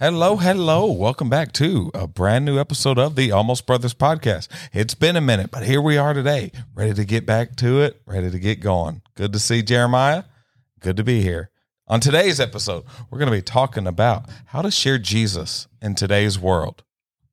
Hello, 0.00 0.34
hello. 0.34 0.90
Welcome 0.90 1.30
back 1.30 1.52
to 1.52 1.92
a 1.94 2.08
brand 2.08 2.44
new 2.44 2.58
episode 2.58 2.98
of 2.98 3.14
the 3.14 3.30
Almost 3.30 3.64
Brothers 3.64 3.94
podcast. 3.94 4.48
It's 4.72 4.96
been 4.96 5.14
a 5.14 5.20
minute, 5.20 5.52
but 5.52 5.62
here 5.62 5.80
we 5.80 5.96
are 5.96 6.12
today, 6.12 6.50
ready 6.74 6.94
to 6.94 7.04
get 7.04 7.24
back 7.24 7.54
to 7.58 7.80
it, 7.80 8.02
ready 8.04 8.28
to 8.28 8.40
get 8.40 8.58
going. 8.58 9.02
Good 9.14 9.32
to 9.34 9.38
see 9.38 9.62
Jeremiah. 9.62 10.24
Good 10.80 10.96
to 10.96 11.04
be 11.04 11.22
here. 11.22 11.50
On 11.86 12.00
today's 12.00 12.40
episode, 12.40 12.82
we're 13.08 13.20
going 13.20 13.30
to 13.30 13.36
be 13.36 13.40
talking 13.40 13.86
about 13.86 14.28
how 14.46 14.62
to 14.62 14.70
share 14.72 14.98
Jesus 14.98 15.68
in 15.80 15.94
today's 15.94 16.40
world. 16.40 16.82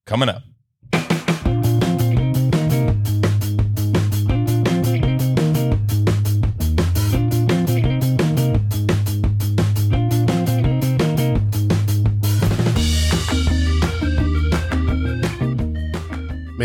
Coming 0.06 0.30
up. 0.30 0.44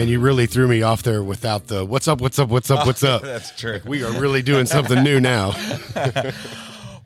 Man, 0.07 0.13
you 0.13 0.21
really 0.21 0.47
threw 0.47 0.69
me 0.69 0.83
off 0.83 1.03
there 1.03 1.21
without 1.21 1.67
the 1.67 1.85
what's 1.85 2.07
up, 2.07 2.21
what's 2.21 2.39
up, 2.39 2.49
what's 2.49 2.71
up, 2.71 2.87
what's 2.87 3.03
up. 3.13 3.23
That's 3.23 3.51
true. 3.59 3.81
We 3.85 4.05
are 4.05 4.13
really 4.21 4.41
doing 4.41 4.67
something 4.67 5.03
new 5.03 5.21
now. 5.21 5.53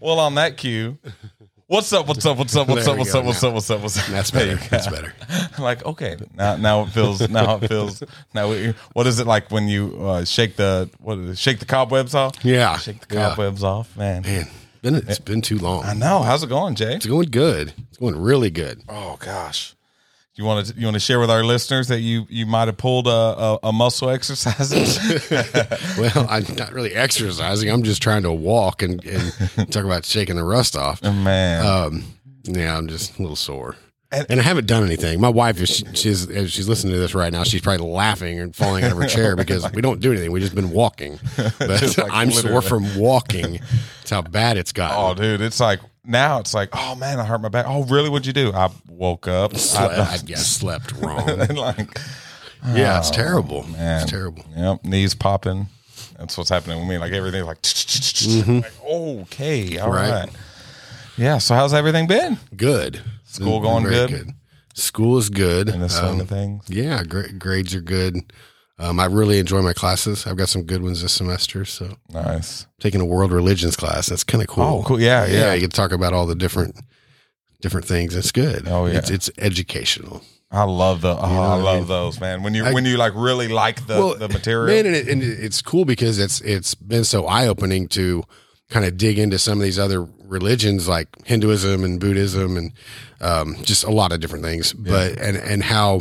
Well, 0.03 0.19
on 0.19 0.37
that 0.37 0.57
cue, 0.57 0.97
what's 1.67 1.93
up, 1.93 2.09
what's 2.09 2.25
up, 2.25 2.39
what's 2.39 2.57
up, 2.57 2.67
what's 2.69 2.87
There 2.87 2.95
up, 2.95 2.99
what's 2.99 3.15
up, 3.15 3.23
what's 3.23 3.45
up, 3.45 3.53
what's 3.53 3.71
up, 3.71 3.83
what's 3.83 3.99
up? 3.99 4.07
That's 4.07 4.31
better. 4.31 4.57
That's 4.71 4.87
better. 4.89 5.13
like 5.59 5.85
okay 5.85 6.17
now 6.35 6.57
now 6.57 6.83
it 6.85 6.87
feels 6.89 7.29
now 7.29 7.57
it 7.57 7.69
feels 7.69 8.03
now 8.35 8.49
we, 8.51 8.73
what 8.95 9.07
is 9.07 9.19
it 9.19 9.27
like 9.27 9.51
when 9.51 9.69
you 9.69 9.95
uh, 10.01 10.25
shake 10.25 10.57
the 10.57 10.89
what 11.01 11.19
is 11.19 11.31
it, 11.31 11.39
shake 11.39 11.59
the 11.59 11.67
cobwebs 11.67 12.15
off 12.15 12.43
Yeah. 12.43 12.79
shake 12.79 13.07
the 13.09 13.15
Yeah. 13.15 13.29
cobwebs 13.29 13.63
off 13.63 13.95
man 13.95 14.23
Man, 14.23 14.49
been, 14.81 14.95
it's 14.95 15.19
been 15.19 15.43
too 15.43 15.59
long. 15.59 15.85
i 15.85 15.93
know 15.93 16.23
how's 16.23 16.43
it 16.43 16.49
going 16.49 16.77
jay 16.77 16.95
It's 16.95 17.05
going 17.05 17.29
good. 17.31 17.75
It's 17.91 17.99
going 17.99 18.17
really 18.19 18.49
good. 18.51 18.81
oh 18.89 19.19
gosh 19.21 19.75
you 20.37 20.45
want 20.45 20.67
to 20.67 20.75
you 20.75 20.87
want 20.87 20.95
to 20.95 21.01
share 21.01 21.19
with 21.21 21.31
our 21.31 21.45
listeners 21.45 21.89
that 21.89 22.01
you 22.01 22.25
you 22.29 22.47
might 22.47 22.69
have 22.69 22.77
pulled 22.77 23.07
a, 23.07 23.11
a, 23.11 23.59
a 23.65 23.73
muscle 23.73 24.09
exercises 24.17 24.99
Well, 25.99 26.27
I'm 26.29 26.45
not 26.57 26.73
really 26.73 26.95
exercising. 26.95 27.71
I'm 27.71 27.83
just 27.83 28.03
trying 28.03 28.23
to 28.23 28.33
walk 28.33 28.83
and, 28.83 29.05
and 29.05 29.33
talk 29.73 29.85
about 29.85 30.05
shaking 30.05 30.37
the 30.37 30.45
rust 30.45 30.77
off. 30.77 31.03
man 31.03 31.67
Um, 31.67 32.05
yeah, 32.45 32.77
I'm 32.77 32.89
just 32.89 33.19
a 33.19 33.23
little 33.23 33.37
sore. 33.37 33.77
And- 34.13 34.27
And, 34.29 34.41
I 34.41 34.43
haven't 34.43 34.67
done 34.67 34.83
anything. 34.85 35.21
My 35.21 35.29
wife, 35.29 35.61
is 35.61 35.85
she's 35.95 36.27
she's 36.53 36.69
listening 36.69 36.95
to 36.95 36.99
this 36.99 37.15
right 37.15 37.33
now, 37.33 37.45
she's 37.45 37.61
probably 37.61 37.87
laughing 37.87 38.41
and 38.41 38.57
falling 38.57 38.83
out 38.83 38.91
of 38.93 38.99
her 38.99 39.07
chair 39.07 39.37
because 39.37 39.71
we 39.73 39.83
don't 39.83 40.01
do 40.01 40.11
anything. 40.11 40.33
We've 40.33 40.43
just 40.43 40.55
been 40.55 40.71
walking. 40.71 41.21
But 41.37 41.97
like 41.97 42.11
I'm 42.11 42.31
sore 42.33 42.61
from 42.63 42.97
walking. 42.99 43.61
That's 44.01 44.11
how 44.11 44.23
bad 44.23 44.57
it's 44.57 44.73
gotten. 44.73 44.97
oh 44.99 45.15
dude 45.15 45.41
it's 45.41 45.61
like 45.61 45.79
now 46.05 46.39
it's 46.39 46.55
like 46.55 46.69
oh 46.73 46.95
man 46.95 47.19
i 47.21 47.25
hurt 47.25 47.41
my 47.41 47.49
back 47.49 47.67
oh 47.69 47.85
really 47.85 48.09
what'd 48.09 48.27
you 48.27 48.33
do 48.33 48.53
i 48.53 48.69
woke 48.89 49.29
up 49.29 49.57
slept, 49.57 49.95
I, 49.95 50.15
I, 50.15 50.19
yeah, 50.27 50.37
slept 50.37 50.93
wrong. 51.01 51.29
and 51.29 51.57
like 51.59 51.99
yeah, 52.75 52.99
it's 52.99 53.11
terrible. 53.11 53.65
Oh, 53.67 53.73
man. 53.73 54.03
It's 54.03 54.11
terrible. 54.11 54.45
Yep, 54.55 54.85
knees 54.85 55.15
popping. 55.15 55.69
That's 56.19 56.37
what's 56.37 56.51
happening 56.51 56.79
with 56.79 56.89
me. 56.91 56.99
Like 56.99 57.11
everything's 57.13 57.47
like, 57.47 58.63
like, 58.63 58.85
okay, 58.85 59.79
all 59.79 59.91
right. 59.91 60.11
Right. 60.27 60.29
Yeah. 61.17 61.39
So 61.39 61.55
how's 61.55 61.73
everything 61.73 62.07
been? 62.07 62.37
Good. 62.55 63.01
School 63.25 63.61
going 63.61 63.85
good? 63.85 64.35
School 64.75 65.17
is 65.17 65.31
good. 65.31 65.71
In 65.71 65.81
the 65.81 65.89
swing 65.89 66.11
Um, 66.17 66.21
of 66.21 66.29
things. 66.29 66.65
yeah, 66.69 67.03
gra- 67.03 67.33
grades 67.33 67.75
are 67.75 67.81
good. 67.81 68.17
Um, 68.81 68.99
I 68.99 69.05
really 69.05 69.39
enjoy 69.39 69.61
my 69.63 69.75
classes. 69.75 70.27
I've 70.27 70.37
got 70.37 70.49
some 70.49 70.63
good 70.63 70.83
ones 70.83 71.03
this 71.03 71.13
semester. 71.13 71.65
So 71.67 71.97
Nice. 72.09 72.67
taking 72.81 73.01
a 73.01 73.05
world 73.05 73.31
religions 73.31 73.77
class. 73.77 74.07
That's 74.07 74.25
kind 74.25 74.41
of 74.43 74.49
cool. 74.49 74.65
Oh, 74.65 74.83
cool. 74.85 75.01
Yeah, 75.01 75.27
yeah. 75.27 75.53
You 75.53 75.61
get 75.61 75.71
to 75.73 75.77
talk 75.77 75.93
about 75.93 76.13
all 76.15 76.27
the 76.27 76.35
different 76.35 76.77
different 77.61 77.87
things. 77.87 78.17
It's 78.17 78.33
good. 78.33 78.67
Oh, 78.67 78.87
yeah. 78.87 78.99
It's 78.99 79.11
it's 79.11 79.31
educational. 79.39 80.23
I 80.51 80.65
love 80.65 81.03
the. 81.03 81.11
Oh, 81.11 81.21
I 81.21 81.29
what 81.29 81.31
I 81.31 81.55
love 81.63 81.79
mean? 81.81 81.89
those, 81.89 82.21
man. 82.21 82.43
When 82.43 82.55
you 82.55 82.65
I- 82.65 82.73
when 82.73 82.85
you 82.85 82.97
like 82.97 83.13
really 83.15 83.49
like 83.49 83.87
the 83.87 84.17
the 84.17 84.29
material. 84.29 84.75
Man, 84.75 84.87
and, 84.87 84.97
it, 84.97 85.09
and 85.09 85.23
it's 85.23 85.61
cool 85.63 85.85
because 85.85 86.19
it's 86.19 86.41
it's 86.41 86.75
been 86.75 87.05
so 87.05 87.27
eye 87.27 87.47
opening 87.47 87.87
to 87.89 88.25
kind 88.71 88.85
of 88.87 88.97
dig 88.97 89.19
into 89.19 89.39
some 89.39 89.59
of 89.59 89.65
these 89.65 89.79
other 89.79 90.07
religions 90.25 90.89
like 90.89 91.09
Hinduism 91.27 91.85
and 91.85 92.01
Buddhism 92.01 92.57
and 92.57 92.73
um, 93.21 93.57
just 93.63 93.85
a 93.85 93.91
lot 93.91 94.11
of 94.13 94.21
different 94.21 94.45
things. 94.45 94.73
But 94.73 95.19
and 95.19 95.37
and 95.37 95.63
how 95.63 96.01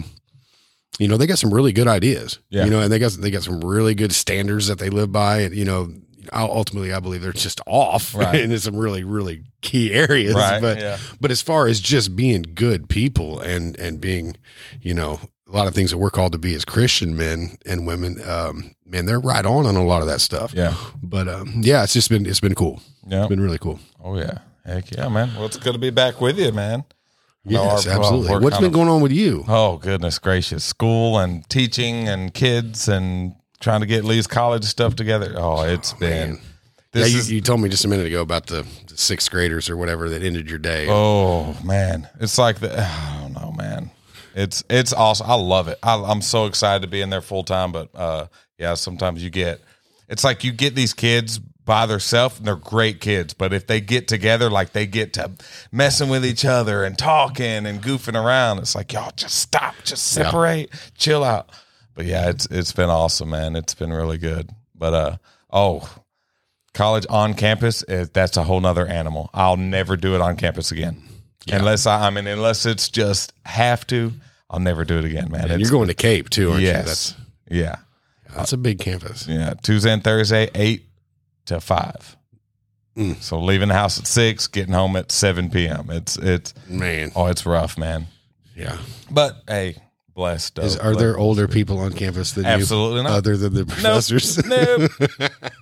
you 0.98 1.08
know 1.08 1.18
they 1.18 1.28
got 1.28 1.40
some 1.40 1.54
really 1.54 1.72
good 1.72 1.88
ideas. 1.88 2.40
Yeah. 2.50 2.66
You 2.66 2.72
know, 2.72 2.82
and 2.82 2.92
they 2.92 3.00
got 3.00 3.12
they 3.14 3.32
got 3.32 3.44
some 3.44 3.62
really 3.62 3.94
good 3.96 4.12
standards 4.14 4.68
that 4.68 4.80
they 4.80 4.90
live 4.90 5.12
by. 5.12 5.42
And 5.42 5.56
you 5.56 5.66
know, 5.66 5.90
ultimately, 6.34 6.94
I 6.94 7.00
believe 7.00 7.22
they're 7.22 7.32
just 7.34 7.62
off 7.68 8.14
Right. 8.16 8.36
in 8.42 8.58
some 8.60 8.76
really 8.76 9.04
really 9.04 9.44
key 9.62 9.94
areas. 9.94 10.36
Right, 10.36 10.62
But 10.62 10.80
yeah. 10.80 10.98
but 11.22 11.32
as 11.32 11.42
far 11.42 11.68
as 11.68 11.80
just 11.80 12.16
being 12.16 12.44
good 12.56 12.90
people 12.90 13.40
and 13.40 13.78
and 13.80 14.02
being 14.02 14.36
you 14.82 14.94
know 14.94 15.20
a 15.48 15.52
lot 15.52 15.68
of 15.68 15.74
things 15.74 15.90
that 15.92 15.98
we're 15.98 16.12
called 16.12 16.32
to 16.34 16.38
be 16.38 16.54
as 16.54 16.64
christian 16.64 17.18
men 17.18 17.58
and 17.66 17.88
women 17.88 18.22
um 18.30 18.76
man 18.86 19.08
they're 19.08 19.20
right 19.20 19.48
on 19.48 19.66
on 19.66 19.76
a 19.76 19.84
lot 19.84 20.00
of 20.04 20.08
that 20.08 20.22
stuff 20.22 20.54
yeah. 20.54 20.76
but 21.02 21.28
um 21.28 21.62
yeah 21.64 21.82
it's 21.82 21.94
just 21.94 22.08
been 22.08 22.28
it's 22.28 22.40
been 22.40 22.54
cool 22.54 22.80
Yeah. 23.08 23.22
it's 23.22 23.30
been 23.30 23.42
really 23.42 23.58
cool 23.58 23.80
Oh 24.00 24.16
yeah. 24.16 24.38
Heck 24.64 24.92
yeah, 24.96 25.10
man. 25.10 25.34
Well, 25.36 25.46
it's 25.48 25.58
good 25.58 25.74
to 25.74 25.80
be 25.80 25.90
back 25.90 26.22
with 26.22 26.38
you, 26.38 26.52
man. 26.52 26.84
Yes 27.46 27.88
our- 27.88 27.98
absolutely 28.00 28.32
we're 28.32 28.42
what's 28.42 28.58
been 28.58 28.68
of- 28.68 28.74
going 28.74 28.90
on 28.90 29.02
with 29.02 29.12
you 29.12 29.46
Oh 29.48 29.78
goodness 29.78 30.20
gracious! 30.20 30.64
School 30.64 31.18
and 31.20 31.48
teaching 31.50 32.08
and 32.08 32.34
kids 32.34 32.88
and 32.88 33.36
trying 33.62 33.82
to 33.82 33.86
get 33.88 34.04
Lee's 34.06 34.28
college 34.28 34.64
stuff 34.66 34.96
together. 34.96 35.34
Oh, 35.38 35.62
it's 35.64 35.94
been. 35.94 36.34
man. 36.34 36.42
This 36.92 37.08
yeah, 37.10 37.14
you, 37.14 37.20
is 37.20 37.32
you 37.32 37.42
told 37.42 37.62
me 37.62 37.70
just 37.70 37.86
a 37.86 37.88
minute 37.88 38.08
ago 38.08 38.22
about 38.22 38.48
the, 38.48 38.66
the 38.88 38.98
sixth 38.98 39.30
graders 39.30 39.70
or 39.70 39.78
whatever 39.78 40.10
that 40.10 40.24
ended 40.24 40.50
your 40.50 40.58
day. 40.60 40.88
Oh 40.90 41.56
man, 41.64 42.08
it's 42.20 42.38
like 42.38 42.60
the 42.60 42.80
I 42.82 43.20
don't 43.22 43.34
know, 43.34 43.52
man. 43.52 43.92
It's 44.36 44.64
it's 44.70 44.92
awesome. 44.94 45.30
I 45.30 45.36
love 45.36 45.68
it. 45.68 45.78
I, 45.84 45.96
I'm 46.02 46.22
so 46.22 46.46
excited 46.46 46.82
to 46.82 46.88
be 46.88 47.02
in 47.02 47.10
there 47.10 47.22
full 47.22 47.44
time. 47.44 47.72
But 47.72 47.90
uh, 47.94 48.28
yeah, 48.58 48.74
sometimes 48.74 49.24
you 49.24 49.30
get 49.30 49.62
it's 50.08 50.24
like 50.24 50.44
you 50.44 50.52
get 50.52 50.74
these 50.76 50.94
kids 50.94 51.40
by 51.70 51.86
themselves 51.86 52.40
and 52.40 52.48
they're 52.48 52.56
great 52.56 53.00
kids. 53.00 53.36
But 53.36 53.54
if 53.54 53.68
they 53.68 53.80
get 53.80 54.08
together, 54.08 54.50
like 54.50 54.74
they 54.74 54.88
get 54.88 55.14
to 55.14 55.34
messing 55.72 56.10
with 56.10 56.26
each 56.26 56.44
other 56.44 56.84
and 56.84 56.98
talking 56.98 57.68
and 57.68 57.80
goofing 57.80 58.20
around, 58.20 58.58
it's 58.58 58.74
like 58.74 58.92
y'all 58.92 59.12
just 59.16 59.40
stop, 59.40 59.76
just 59.84 60.08
separate, 60.08 60.72
chill 60.98 61.24
out. 61.24 61.52
But 61.94 62.08
yeah, 62.08 62.30
it's 62.30 62.48
it's 62.48 62.72
been 62.72 62.90
awesome, 62.90 63.30
man. 63.30 63.56
It's 63.56 63.76
been 63.76 63.94
really 63.94 64.18
good. 64.18 64.50
But 64.74 64.94
uh 64.96 65.18
oh, 65.54 65.88
college 66.74 67.06
on 67.08 67.36
campus 67.36 67.84
eh, 67.88 68.08
that's 68.14 68.36
a 68.38 68.44
whole 68.44 68.62
nother 68.62 68.86
animal 68.86 69.30
i'll 69.34 69.58
never 69.58 69.98
do 69.98 70.14
it 70.16 70.22
on 70.22 70.38
campus 70.38 70.72
again 70.72 71.02
unless 71.52 71.86
I, 71.88 72.08
I 72.08 72.10
mean 72.10 72.28
unless 72.28 72.66
it's 72.66 72.90
just 72.90 73.34
have 73.44 73.86
to 73.88 74.14
i'll 74.50 74.60
never 74.60 74.86
do 74.86 75.00
it 75.00 75.04
again 75.04 75.32
man 75.32 75.50
and 75.50 75.62
you're 75.62 75.72
going 75.72 75.88
to 75.88 75.94
Cape 75.94 76.30
too, 76.30 76.52
aren't 76.52 76.62
yes 76.62 76.78
you? 76.78 76.86
That's 76.86 77.16
yeah 77.50 77.76
that's 78.36 78.54
a 78.54 78.58
big 78.58 78.80
campus. 78.80 79.28
yeah 79.28 79.56
tuesday 79.64 79.92
and 79.92 80.04
thursday 80.04 80.50
8 80.54 80.89
to 81.50 81.60
5 81.60 82.16
Mm. 82.98 83.22
so 83.22 83.40
leaving 83.40 83.68
the 83.70 83.76
house 83.76 84.00
at 84.00 84.08
6 84.08 84.48
getting 84.48 84.74
home 84.74 84.96
at 84.96 85.12
7 85.12 85.50
p.m 85.52 85.90
it's 85.92 86.18
it's 86.18 86.54
Man, 86.68 87.12
oh 87.16 87.28
it's 87.28 87.46
rough 87.46 87.78
man 87.78 88.08
yeah. 88.56 88.78
but 89.12 89.36
hey 89.48 89.76
blessed 90.16 90.60
Is, 90.60 90.76
are 90.76 90.96
there 90.96 91.18
older 91.18 91.48
people 91.48 91.78
on 91.80 91.94
campus 91.94 92.34
than 92.34 92.46
Absolutely 92.46 92.98
you, 92.98 93.04
not. 93.04 93.12
other 93.14 93.38
than 93.38 93.54
the 93.54 93.66
professors? 93.66 94.44
Nope. 94.46 94.92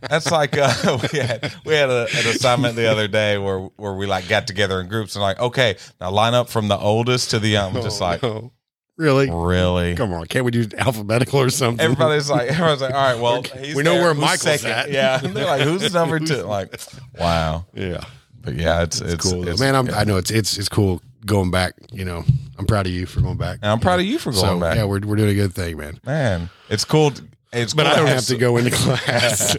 That's 0.09 0.31
like 0.31 0.58
uh, 0.58 0.97
we 1.14 1.20
had 1.20 1.53
we 1.64 1.74
had 1.76 1.92
a, 1.92 2.03
an 2.12 2.26
assignment 2.28 2.76
the 2.76 2.88
other 2.90 3.08
day 3.08 3.38
where 3.38 3.59
where 3.76 3.94
we 3.94 4.08
like 4.08 4.28
got 4.28 4.47
together 4.47 4.81
in 4.81 4.88
groups 4.88 5.16
and 5.16 5.22
like 5.22 5.40
okay 5.40 5.76
now 6.02 6.09
line 6.09 6.34
up 6.34 6.50
from 6.50 6.70
the 6.70 6.78
oldest 6.78 7.30
to 7.31 7.40
the 7.40 7.50
young. 7.50 7.74
Just 7.76 8.02
like 8.02 8.24
Oh, 8.24 8.52
really? 8.97 9.30
really. 9.31 9.96
Come 9.96 10.12
on, 10.13 10.25
can't 10.28 10.44
we 10.46 10.52
do 10.52 10.66
alphabetical 10.78 11.40
or 11.40 11.50
something? 11.50 11.84
Everybody's 11.84 12.30
like, 12.30 12.50
everyone's 12.52 12.81
like, 12.81 12.94
all 12.94 13.13
right, 13.13 13.19
well, 13.22 13.44
he's 13.44 13.75
we 13.75 13.84
know 13.84 13.94
there. 13.94 14.02
where 14.03 14.13
Who's 14.13 14.22
Michael's 14.22 14.62
second? 14.62 14.72
at. 14.72 14.91
Yeah, 14.91 15.18
they're 15.24 15.46
like, 15.46 15.62
who's 15.62 15.94
number 15.94 16.19
two? 16.19 16.44
Like, 16.44 16.80
wow. 17.19 17.66
yeah, 17.74 18.02
But 18.41 18.56
yeah, 18.56 18.84
it's 18.84 19.00
it's, 19.02 19.31
cool. 19.31 19.47
it's 19.47 19.59
Man, 19.59 19.75
I'm, 19.75 19.88
yeah. 19.88 19.97
I 20.00 20.03
know 20.03 20.18
it's 20.18 20.31
it's 20.31 20.58
it's 20.58 20.69
cool 20.69 21.02
going 21.25 21.52
back. 21.52 21.74
You 21.91 22.06
know, 22.06 22.24
I'm 22.58 22.66
proud 22.66 22.85
of 22.88 22.91
you 22.94 23.05
for 23.05 23.22
going 23.22 23.38
back. 23.38 23.59
And 23.61 23.72
I'm 23.72 23.79
proud 23.79 23.99
of 23.99 24.05
you 24.05 24.17
for 24.20 24.32
going 24.32 24.46
so 24.46 24.59
back, 24.59 24.76
yeah, 24.78 24.84
we're 24.85 24.99
we're 25.02 25.16
doing 25.16 25.29
a 25.29 25.35
good 25.35 25.53
thing, 25.53 25.78
man. 25.78 25.99
man. 26.05 26.49
It's 26.70 26.85
cool. 26.85 27.11
It's 27.53 27.73
But 27.73 27.84
cool 27.84 27.94
I 27.94 27.96
don't 27.96 28.05
to 28.08 28.14
have 28.14 28.26
to 28.26 28.38
go 28.38 28.58
into 28.58 28.72
class. 28.72 29.55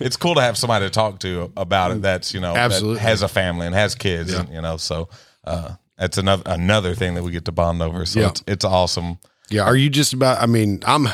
it's 0.00 0.16
cool 0.16 0.34
to 0.34 0.40
have 0.40 0.56
somebody 0.58 0.84
to 0.86 0.90
talk 0.90 1.20
to 1.20 1.52
about 1.56 1.92
it. 1.92 2.02
That's 2.02 2.34
you 2.34 2.40
know 2.40 2.52
that 2.54 2.64
Absolutely. 2.64 3.00
has 3.00 3.22
a 3.22 3.28
family 3.28 3.66
and 3.66 3.74
has 3.74 3.94
kids, 3.94 4.32
Yeah. 4.32 4.40
and 4.40 4.48
you 4.52 4.60
know, 4.60 4.76
so 4.76 5.08
uh, 5.44 5.74
that's 5.98 6.18
another 6.18 6.42
another 6.46 6.94
thing 6.94 7.14
that 7.14 7.22
we 7.22 7.30
get 7.32 7.44
to 7.46 7.52
bond 7.52 7.80
over. 7.82 8.04
So 8.06 8.20
Yeah. 8.20 8.28
it's 8.28 8.44
it's 8.46 8.64
awesome. 8.64 9.18
yeah, 9.50 9.62
are 9.62 9.76
you 9.76 9.88
just 9.90 10.12
about? 10.12 10.42
I 10.42 10.46
mean, 10.46 10.82
I'm 10.86 11.08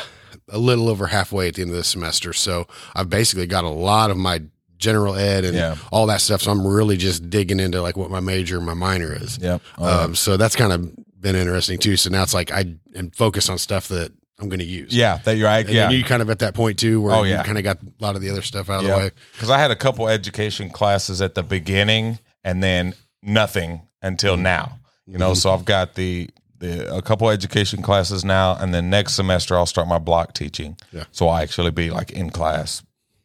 a 0.49 0.57
little 0.57 0.89
over 0.89 1.07
halfway 1.07 1.47
at 1.47 1.55
the 1.55 1.61
end 1.61 1.71
of 1.71 1.77
the 1.77 1.83
semester, 1.83 2.33
so 2.33 2.67
I've 2.95 3.09
basically 3.09 3.47
got 3.47 3.63
a 3.63 3.69
lot 3.69 4.11
of 4.11 4.17
my 4.17 4.41
general 4.77 5.15
ed 5.15 5.45
and 5.45 5.55
Yeah. 5.55 5.75
all 5.91 6.07
that 6.07 6.19
stuff. 6.19 6.41
So 6.41 6.51
I'm 6.51 6.65
really 6.67 6.97
just 6.97 7.29
digging 7.29 7.59
into 7.61 7.81
like 7.81 7.95
what 7.95 8.11
my 8.11 8.19
major 8.19 8.57
and 8.57 8.65
my 8.65 8.73
minor 8.73 9.13
is. 9.15 9.37
Yep. 9.41 9.61
Oh, 9.77 10.03
Um, 10.05 10.15
so 10.15 10.35
that's 10.35 10.55
kind 10.57 10.73
of 10.73 10.91
been 11.21 11.35
interesting 11.37 11.77
too. 11.79 11.95
So 11.95 12.09
now 12.09 12.21
it's 12.23 12.33
like 12.33 12.51
I 12.51 12.65
am 12.95 13.09
focused 13.11 13.49
on 13.49 13.57
stuff 13.57 13.87
that 13.87 14.11
I'm 14.39 14.49
going 14.49 14.59
to 14.59 14.65
use. 14.65 14.93
yeah, 14.93 15.19
that 15.23 15.37
you're 15.37 15.47
right. 15.47 15.65
And 15.65 15.73
Yeah. 15.73 15.89
you 15.89 16.03
kind 16.03 16.21
of 16.21 16.29
at 16.29 16.39
that 16.39 16.53
point 16.53 16.77
too, 16.79 16.99
where 16.99 17.15
Oh, 17.15 17.23
you 17.23 17.31
yeah. 17.31 17.43
kind 17.43 17.57
of 17.57 17.63
got 17.63 17.77
a 17.81 18.03
lot 18.03 18.15
of 18.17 18.21
the 18.21 18.29
other 18.29 18.41
stuff 18.41 18.69
out 18.69 18.83
of 18.83 18.89
the 18.89 18.97
way. 18.97 19.11
Because 19.31 19.49
I 19.49 19.57
had 19.57 19.71
a 19.71 19.75
couple 19.75 20.09
education 20.09 20.69
classes 20.69 21.21
at 21.21 21.33
the 21.35 21.43
beginning 21.43 22.19
and 22.43 22.61
then 22.61 22.93
nothing 23.21 23.83
until 24.03 24.37
now. 24.37 24.79
You 25.07 25.17
know, 25.17 25.33
so 25.33 25.51
I've 25.51 25.65
got 25.65 25.95
the 25.95 26.29
the 26.59 26.95
a 26.95 27.01
couple 27.01 27.29
education 27.29 27.81
classes 27.81 28.23
now, 28.23 28.55
and 28.55 28.73
then 28.73 28.89
next 28.89 29.15
semester 29.15 29.55
I'll 29.55 29.65
start 29.65 29.87
my 29.87 29.97
block 29.97 30.33
teaching. 30.33 30.77
Yeah. 30.91 31.05
So 31.11 31.27
I 31.27 31.41
actually 31.41 31.71
be 31.71 31.89
like 31.89 32.11
in 32.11 32.29
class, 32.29 32.83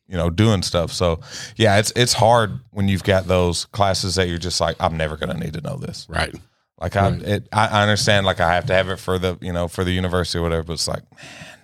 you 0.09 0.17
know, 0.17 0.29
doing 0.29 0.63
stuff. 0.63 0.91
So 0.93 1.21
yeah, 1.57 1.79
it's 1.79 1.93
it's 1.95 2.15
hard 2.15 2.59
when 2.71 2.89
you've 2.89 3.05
got 3.05 3.27
those 3.27 3.67
classes 3.67 4.17
that 4.17 4.29
you're 4.29 4.39
just 4.39 4.61
like, 4.61 4.77
I'm 4.81 4.97
never 4.97 5.17
gonna 5.17 5.39
need 5.39 5.53
to 5.53 5.61
know 5.61 5.77
this. 5.77 6.07
Right. 6.09 6.35
Like 6.81 6.97
I, 6.97 7.11
it, 7.11 7.49
I 7.53 7.67
I 7.69 7.83
understand. 7.83 8.27
Like 8.27 8.41
I 8.41 8.55
have 8.55 8.67
to 8.67 8.75
have 8.75 8.89
it 8.89 8.99
for 8.99 9.19
the, 9.19 9.39
you 9.41 9.53
know, 9.53 9.69
for 9.69 9.85
the 9.85 9.93
university 9.93 10.39
or 10.39 10.43
whatever. 10.43 10.65
But 10.65 10.75
it's 10.75 10.89
like, 10.89 11.03
man, 11.13 11.59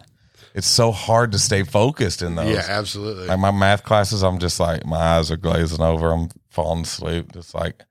it's 0.55 0.69
so 0.69 0.93
hard 0.93 1.33
to 1.33 1.39
stay 1.39 1.65
focused 1.65 2.23
in 2.23 2.37
those. 2.37 2.55
Yeah, 2.55 2.65
absolutely. 2.69 3.27
Like 3.27 3.41
my 3.41 3.51
math 3.51 3.83
classes, 3.83 4.23
I'm 4.23 4.39
just 4.39 4.61
like 4.61 4.87
my 4.87 4.97
eyes 4.97 5.31
are 5.31 5.37
glazing 5.37 5.81
over. 5.81 6.13
I'm 6.13 6.29
falling 6.51 6.83
asleep. 6.83 7.33
Just 7.33 7.55
like, 7.55 7.83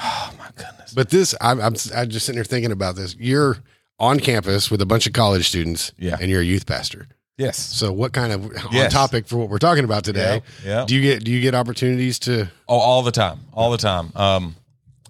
oh 0.00 0.32
my 0.38 0.46
goodness. 0.56 0.92
But 0.94 1.10
this, 1.10 1.34
I'm, 1.40 1.60
I'm, 1.60 1.74
I'm 1.94 2.08
just 2.10 2.26
sitting 2.26 2.36
here 2.38 2.44
thinking 2.44 2.72
about 2.72 2.96
this. 2.96 3.16
You're 3.18 3.58
on 3.98 4.20
campus 4.20 4.70
with 4.70 4.80
a 4.82 4.86
bunch 4.86 5.06
of 5.06 5.12
college 5.12 5.48
students, 5.48 5.92
Yeah. 5.98 6.16
and 6.20 6.30
you're 6.30 6.40
a 6.40 6.44
youth 6.44 6.66
pastor. 6.66 7.06
Yes. 7.38 7.58
So, 7.58 7.92
what 7.92 8.12
kind 8.12 8.32
of 8.32 8.44
on 8.44 8.52
Yes. 8.72 8.92
topic 8.92 9.26
for 9.26 9.36
what 9.36 9.48
we're 9.48 9.58
talking 9.58 9.84
about 9.84 10.04
today? 10.04 10.42
Yeah, 10.64 10.80
yeah. 10.80 10.84
Do 10.86 10.94
you 10.94 11.00
get 11.00 11.24
do 11.24 11.30
you 11.30 11.40
get 11.40 11.54
opportunities 11.54 12.18
to? 12.20 12.46
Oh, 12.68 12.78
all 12.78 13.02
the 13.02 13.10
time, 13.10 13.40
all 13.54 13.70
the 13.70 13.78
time. 13.78 14.12
Um, 14.14 14.54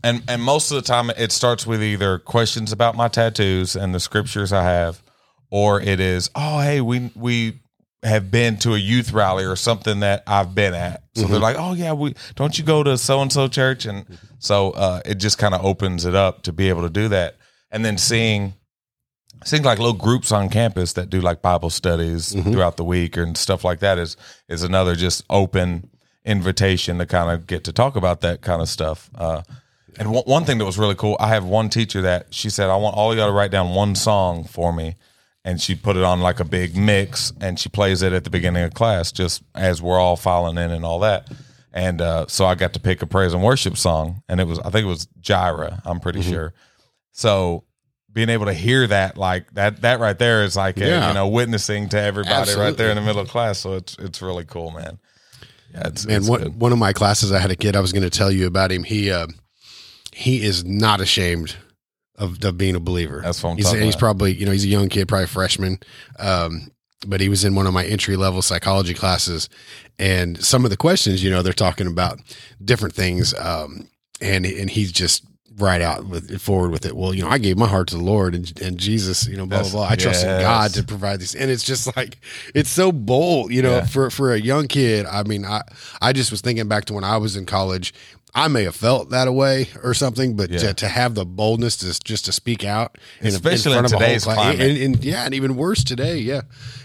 and 0.05 0.23
and 0.29 0.40
most 0.43 0.70
of 0.70 0.76
the 0.76 0.82
time, 0.82 1.11
it 1.11 1.32
starts 1.32 1.67
with 1.67 1.82
either 1.82 2.19
questions 2.19 2.70
about 2.73 2.94
my 2.96 3.08
tattoos 3.08 3.75
and 3.76 3.93
the 3.94 4.00
scriptures 4.00 4.52
I 4.52 4.62
have, 4.62 5.02
or 5.50 5.81
it 5.81 5.99
is, 6.00 6.31
oh, 6.35 6.61
hey, 6.61 6.81
we 6.81 7.11
we 7.17 7.61
have 8.02 8.31
been 8.31 8.56
to 8.58 8.75
a 8.75 8.78
youth 8.78 9.12
rally 9.12 9.44
or 9.44 9.56
something 9.56 10.00
that 10.00 10.22
I've 10.26 10.54
been 10.54 10.75
at. 10.75 11.02
So 11.14 11.26
they're 11.26 11.38
like, 11.38 11.56
oh 11.58 11.75
yeah, 11.75 11.93
we 11.93 12.14
don't 12.34 12.58
you 12.58 12.64
go 12.64 12.82
to 12.82 12.99
so 12.99 13.20
and 13.20 13.32
so 13.32 13.49
church, 13.49 13.87
and 13.87 14.06
so 14.38 14.70
uh, 14.72 15.00
it 15.04 15.16
just 15.16 15.38
kind 15.38 15.54
of 15.54 15.64
opens 15.64 16.04
it 16.04 16.14
up 16.14 16.43
to 16.43 16.52
be 16.52 16.69
able 16.69 16.82
to 16.82 16.90
do 16.90 17.08
that, 17.08 17.37
and 17.70 17.84
then 17.84 17.99
seeing. 17.99 18.54
Seeing 19.44 19.64
like 19.64 19.81
little 19.81 19.93
groups 19.93 20.31
on 20.31 20.49
campus 20.49 20.93
that 20.93 21.10
do 21.10 21.20
like 21.20 21.43
Bible 21.43 21.69
studies 21.69 22.32
throughout 22.44 22.76
the 22.76 22.84
week 22.84 23.16
and 23.16 23.37
stuff 23.37 23.64
like 23.64 23.81
that 23.81 23.99
is 23.99 24.16
is 24.49 24.62
another 24.62 24.94
just 24.94 25.25
open 25.28 25.90
invitation 26.25 26.99
to 26.99 27.06
kind 27.06 27.28
of 27.28 27.44
get 27.49 27.64
to 27.64 27.72
talk 27.72 27.96
about 27.96 28.20
that 28.20 28.40
kind 28.40 28.62
of 28.62 28.69
stuff. 28.69 29.10
Uh, 29.16 29.43
and 29.99 30.12
one, 30.12 30.22
one 30.26 30.44
thing 30.44 30.58
that 30.58 30.64
was 30.64 30.78
really 30.78 30.94
cool, 30.94 31.16
I 31.19 31.26
have 31.28 31.44
one 31.44 31.70
teacher 31.70 32.02
that 32.02 32.32
she 32.32 32.50
said, 32.50 32.70
I 32.70 32.76
want 32.76 32.96
all 32.96 33.16
y'all 33.16 33.26
to 33.26 33.32
write 33.32 33.50
down 33.50 33.75
one 33.75 33.96
song 33.96 34.44
for 34.44 34.72
me. 34.72 34.94
And 35.44 35.61
she 35.61 35.75
put 35.75 35.97
it 35.97 36.05
on 36.05 36.21
like 36.21 36.39
a 36.39 36.44
big 36.44 36.77
mix 36.77 37.33
and 37.41 37.59
she 37.59 37.69
plays 37.69 38.03
it 38.03 38.12
at 38.12 38.23
the 38.25 38.31
beginning 38.31 38.62
of 38.62 38.75
class 38.75 39.11
just 39.11 39.43
as 39.55 39.83
we're 39.83 39.99
all 39.99 40.17
filing 40.17 40.56
in 40.56 40.71
and 40.71 40.85
all 40.85 41.00
that. 41.00 41.29
And 41.73 42.00
uh, 42.00 42.27
so 42.29 42.44
I 42.44 42.55
got 42.55 42.75
to 42.75 42.81
pick 42.81 43.03
a 43.03 43.06
praise 43.06 43.33
and 43.35 43.43
worship 43.43 43.77
song. 43.77 44.23
And 44.29 44.41
it 44.41 44.47
was, 44.47 44.61
I 44.61 44.71
think 44.71 44.85
it 44.85 44.89
was 44.89 45.09
Jireh, 45.21 45.83
I'm 45.85 45.99
pretty 45.99 46.23
sure. 46.23 46.55
So 47.11 47.65
being 48.12 48.29
able 48.29 48.47
to 48.47 48.53
hear 48.53 48.87
that, 48.87 49.17
like 49.17 49.53
that, 49.55 49.83
that 49.83 49.99
right 49.99 50.19
there 50.19 50.44
is 50.44 50.55
like, 50.55 50.77
a, 50.79 51.09
you 51.09 51.15
know, 51.15 51.27
witnessing 51.27 51.88
to 51.88 52.00
everybody 52.00 52.55
right 52.55 52.77
there 52.77 52.91
in 52.91 52.97
the 52.97 53.03
middle 53.03 53.23
of 53.23 53.29
class. 53.29 53.59
So 53.59 53.75
it's, 53.75 53.97
it's 53.99 54.23
really 54.23 54.45
cool, 54.45 54.71
man. 54.71 54.99
Yeah, 55.73 55.88
it's, 55.88 56.06
Man, 56.06 56.19
it's 56.19 56.29
one, 56.29 56.43
good. 56.43 56.61
one 56.61 56.73
of 56.73 56.79
my 56.79 56.93
classes, 56.93 57.33
I 57.33 57.38
had 57.38 57.50
a 57.50 57.56
kid. 57.56 57.75
I 57.75 57.81
was 57.81 57.93
going 57.93 58.03
to 58.03 58.11
tell 58.11 58.31
you 58.31 58.47
about 58.47 58.71
him. 58.71 58.85
He 58.85 59.11
uh, 59.11 59.27
he 60.12 60.45
is 60.45 60.65
not 60.65 61.00
ashamed 61.00 61.56
of, 62.17 62.43
of 62.44 62.59
being 62.59 62.75
a 62.76 62.81
believer. 62.81 63.20
That's 63.23 63.43
what 63.43 63.50
I'm 63.50 63.56
he's, 63.56 63.70
he's 63.73 63.97
probably 63.97 64.32
you 64.35 64.47
know 64.47 64.53
he's 64.53 64.64
a 64.64 64.69
young 64.69 64.88
kid, 64.88 65.09
probably 65.09 65.25
a 65.25 65.29
freshman. 65.29 65.79
Um, 66.19 66.70
but 67.06 67.20
he 67.20 67.29
was 67.29 67.44
in 67.44 67.55
one 67.56 67.67
of 67.67 67.73
my 67.75 67.85
entry 67.85 68.17
level 68.17 68.43
psychology 68.43 68.94
classes, 68.94 69.49
and 69.99 70.43
some 70.43 70.64
of 70.64 70.70
the 70.70 70.76
questions, 70.76 71.23
you 71.25 71.31
know, 71.31 71.43
they're 71.43 71.53
talking 71.53 71.88
about 71.88 72.20
different 72.64 72.94
things, 72.94 73.35
um, 73.35 73.88
and 74.20 74.47
and 74.47 74.70
he's 74.70 74.93
just 74.93 75.25
right 75.59 75.82
out 75.82 76.06
with 76.06 76.41
forward 76.41 76.70
with 76.70 76.87
it. 76.87 76.97
Well, 76.97 77.12
you 77.12 77.23
know, 77.23 77.29
I 77.29 77.38
gave 77.38 77.59
my 77.59 77.67
heart 77.67 77.88
to 77.88 77.97
the 77.97 78.03
Lord 78.03 78.35
and, 78.35 78.59
and 78.62 78.79
Jesus, 78.79 79.26
you 79.29 79.37
know, 79.37 79.44
blah 79.47 79.59
Yes. 79.59 79.70
blah 79.73 79.81
blah. 79.87 79.91
I 79.91 79.97
trust 79.97 80.23
in 80.25 80.41
God 80.41 80.73
to 80.75 80.82
provide 80.85 81.20
these, 81.20 81.35
and 81.35 81.50
it's 81.50 81.64
just 81.64 81.94
like 81.97 82.19
it's 82.55 82.70
so 82.70 82.93
bold, 82.93 83.53
you 83.53 83.62
know, 83.62 83.76
Yeah. 83.79 83.87
for 83.87 84.09
for 84.11 84.32
a 84.32 84.41
young 84.41 84.69
kid. 84.69 85.05
I 85.06 85.25
mean, 85.25 85.44
I 85.44 85.62
I 86.00 86.12
just 86.12 86.31
was 86.31 86.41
thinking 86.41 86.69
back 86.69 86.85
to 86.87 86.94
when 86.94 87.05
I 87.05 87.17
was 87.17 87.37
in 87.37 87.47
college. 87.47 87.93
I 88.34 88.49
may 88.49 88.64
have 88.64 88.75
felt 88.75 89.11
that 89.11 89.31
way 89.34 89.69
or 89.82 89.93
something, 89.93 90.37
but 90.37 90.49
Yeah. 90.50 90.58
to, 90.61 90.75
to 90.75 90.88
have 90.88 91.14
the 91.14 91.26
boldness 91.26 91.76
to 91.79 92.00
just 92.02 92.25
to 92.25 92.32
speak 92.32 92.64
out, 92.64 92.96
in 93.20 93.26
a- 93.26 93.29
Especially 93.31 93.73
in 93.73 93.84
a 93.84 93.88
whole 93.90 93.99
today's 94.00 94.25
class- 94.25 94.37
climate. 94.37 94.61
and, 94.61 94.79
and 94.79 95.05
yeah, 95.05 95.25
and 95.26 95.34
even 95.34 95.55
worse 95.56 95.84
today, 95.84 96.17
yeah. 96.17 96.40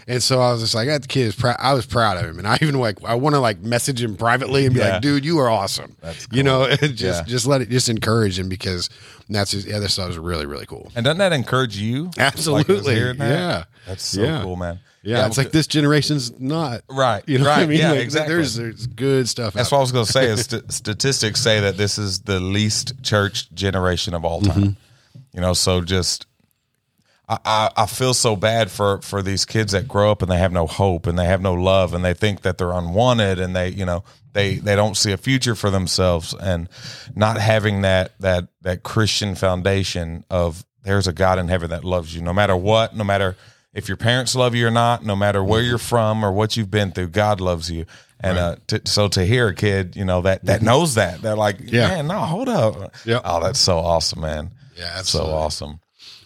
And 0.09 0.21
so 0.21 0.41
I 0.41 0.51
was 0.51 0.61
just 0.61 0.75
like, 0.75 0.87
that 0.87 1.07
kid 1.07 1.27
is 1.27 1.35
proud. 1.35 1.55
I 1.59 1.73
was 1.73 1.85
proud 1.85 2.17
of 2.17 2.25
him, 2.29 2.37
and 2.39 2.47
I 2.47 2.57
even 2.61 2.75
like 2.79 2.97
I 3.05 3.15
want 3.15 3.35
to 3.35 3.39
like 3.39 3.61
message 3.61 4.01
him 4.01 4.17
privately 4.17 4.65
and 4.65 4.73
be 4.73 4.81
Yeah. 4.81 4.93
like, 4.93 5.01
dude, 5.01 5.23
you 5.23 5.39
are 5.39 5.49
awesome. 5.49 5.95
That's 6.01 6.27
You 6.31 6.43
know, 6.43 6.67
just 6.75 6.99
Yeah. 7.01 7.23
just 7.23 7.45
let 7.47 7.61
it 7.61 7.69
just 7.69 7.87
encourage 7.87 8.37
him 8.37 8.49
because 8.49 8.89
that's 9.29 9.51
just, 9.51 9.67
yeah, 9.67 9.79
this 9.79 9.93
stuff 9.93 10.07
was 10.09 10.17
really 10.17 10.45
really 10.45 10.65
cool. 10.65 10.91
And 10.95 11.05
doesn't 11.05 11.19
that 11.19 11.31
encourage 11.33 11.77
you? 11.77 12.11
Absolutely, 12.17 12.75
Like, 13.05 13.17
that? 13.19 13.29
yeah. 13.29 13.63
That's 13.87 14.03
so 14.03 14.41
cool, 14.41 14.55
man. 14.57 14.79
Yeah, 15.07 15.25
it's 15.25 15.37
like 15.37 15.51
this 15.51 15.67
generation's 15.67 16.37
not 16.39 16.81
Right, 16.89 17.23
You 17.27 17.39
know 17.39 17.45
right, 17.45 17.57
what 17.57 17.63
I 17.63 17.65
mean? 17.67 17.79
yeah, 17.79 17.91
Like, 17.91 18.01
exactly. 18.01 18.35
There's 18.35 18.55
there's 18.55 18.87
good 18.87 19.29
stuff. 19.29 19.53
That's 19.53 19.71
what 19.71 19.77
I 19.77 19.81
was 19.81 19.91
going 19.91 20.05
to 20.05 20.11
say. 20.11 20.25
Is 20.27 20.41
st- 20.45 20.71
statistics 20.71 21.39
say 21.41 21.61
that 21.61 21.77
this 21.77 21.97
is 21.97 22.19
the 22.21 22.39
least 22.39 23.01
church 23.03 23.49
generation 23.53 24.13
of 24.13 24.25
all 24.25 24.41
time. 24.41 24.61
Mm-hmm. 24.61 25.19
You 25.33 25.41
know, 25.41 25.53
so 25.53 25.81
just 25.81 26.25
I, 27.29 27.37
I 27.45 27.69
I 27.77 27.85
feel 27.85 28.13
so 28.13 28.35
bad 28.35 28.69
for 28.71 29.01
for 29.01 29.21
these 29.21 29.45
kids 29.45 29.71
that 29.71 29.87
grow 29.87 30.11
up 30.11 30.21
and 30.21 30.29
they 30.31 30.37
have 30.39 30.51
no 30.51 30.67
hope 30.67 31.07
and 31.07 31.17
they 31.17 31.25
have 31.25 31.41
no 31.41 31.53
love 31.53 31.93
and 31.93 32.03
they 32.03 32.13
think 32.13 32.41
that 32.41 32.57
they're 32.57 32.71
unwanted 32.71 33.39
and 33.39 33.55
they 33.55 33.69
you 33.69 33.85
know 33.85 34.03
they 34.33 34.55
they 34.55 34.75
don't 34.75 34.95
see 34.97 35.11
a 35.13 35.17
future 35.17 35.55
for 35.55 35.69
themselves 35.69 36.33
and 36.33 36.67
not 37.15 37.37
having 37.39 37.81
that 37.81 38.11
that 38.19 38.47
that 38.61 38.83
Christian 38.83 39.35
foundation 39.35 40.25
of 40.29 40.65
there's 40.83 41.07
a 41.07 41.13
God 41.13 41.39
in 41.39 41.47
heaven 41.47 41.69
that 41.69 41.83
loves 41.83 42.13
you 42.15 42.21
no 42.21 42.33
matter 42.33 42.55
what 42.57 42.95
no 42.95 43.03
matter 43.03 43.35
if 43.77 43.87
your 43.87 43.95
parents 43.97 44.35
love 44.35 44.53
you 44.55 44.67
or 44.67 44.71
not 44.71 45.05
no 45.05 45.15
matter 45.15 45.41
where 45.43 45.61
Mm-hmm. 45.61 45.69
you're 45.69 45.77
from 45.77 46.25
or 46.25 46.31
what 46.31 46.57
you've 46.57 46.71
been 46.71 46.91
through 46.91 47.09
God 47.09 47.39
loves 47.39 47.69
you 47.71 47.85
and 48.19 48.37
uh 48.37 48.55
to, 48.67 48.81
so 48.85 49.07
to 49.09 49.23
hear 49.25 49.47
a 49.49 49.53
kid 49.55 49.95
you 49.95 50.03
know 50.03 50.21
that 50.21 50.43
that 50.45 50.61
knows 50.61 50.95
that 50.95 51.21
they're 51.21 51.35
like 51.35 51.57
Mm-hmm. 51.59 51.75
Yeah. 51.75 51.87
man 51.89 52.07
no 52.07 52.19
hold 52.19 52.49
up 52.49 52.93
Yeah. 53.05 53.21
oh 53.23 53.39
that's 53.41 53.59
so 53.59 53.77
awesome 53.77 54.21
man 54.21 54.51
Yeah, 54.75 54.93
that's 54.95 55.09
so 55.09 55.25
awesome. 55.25 55.79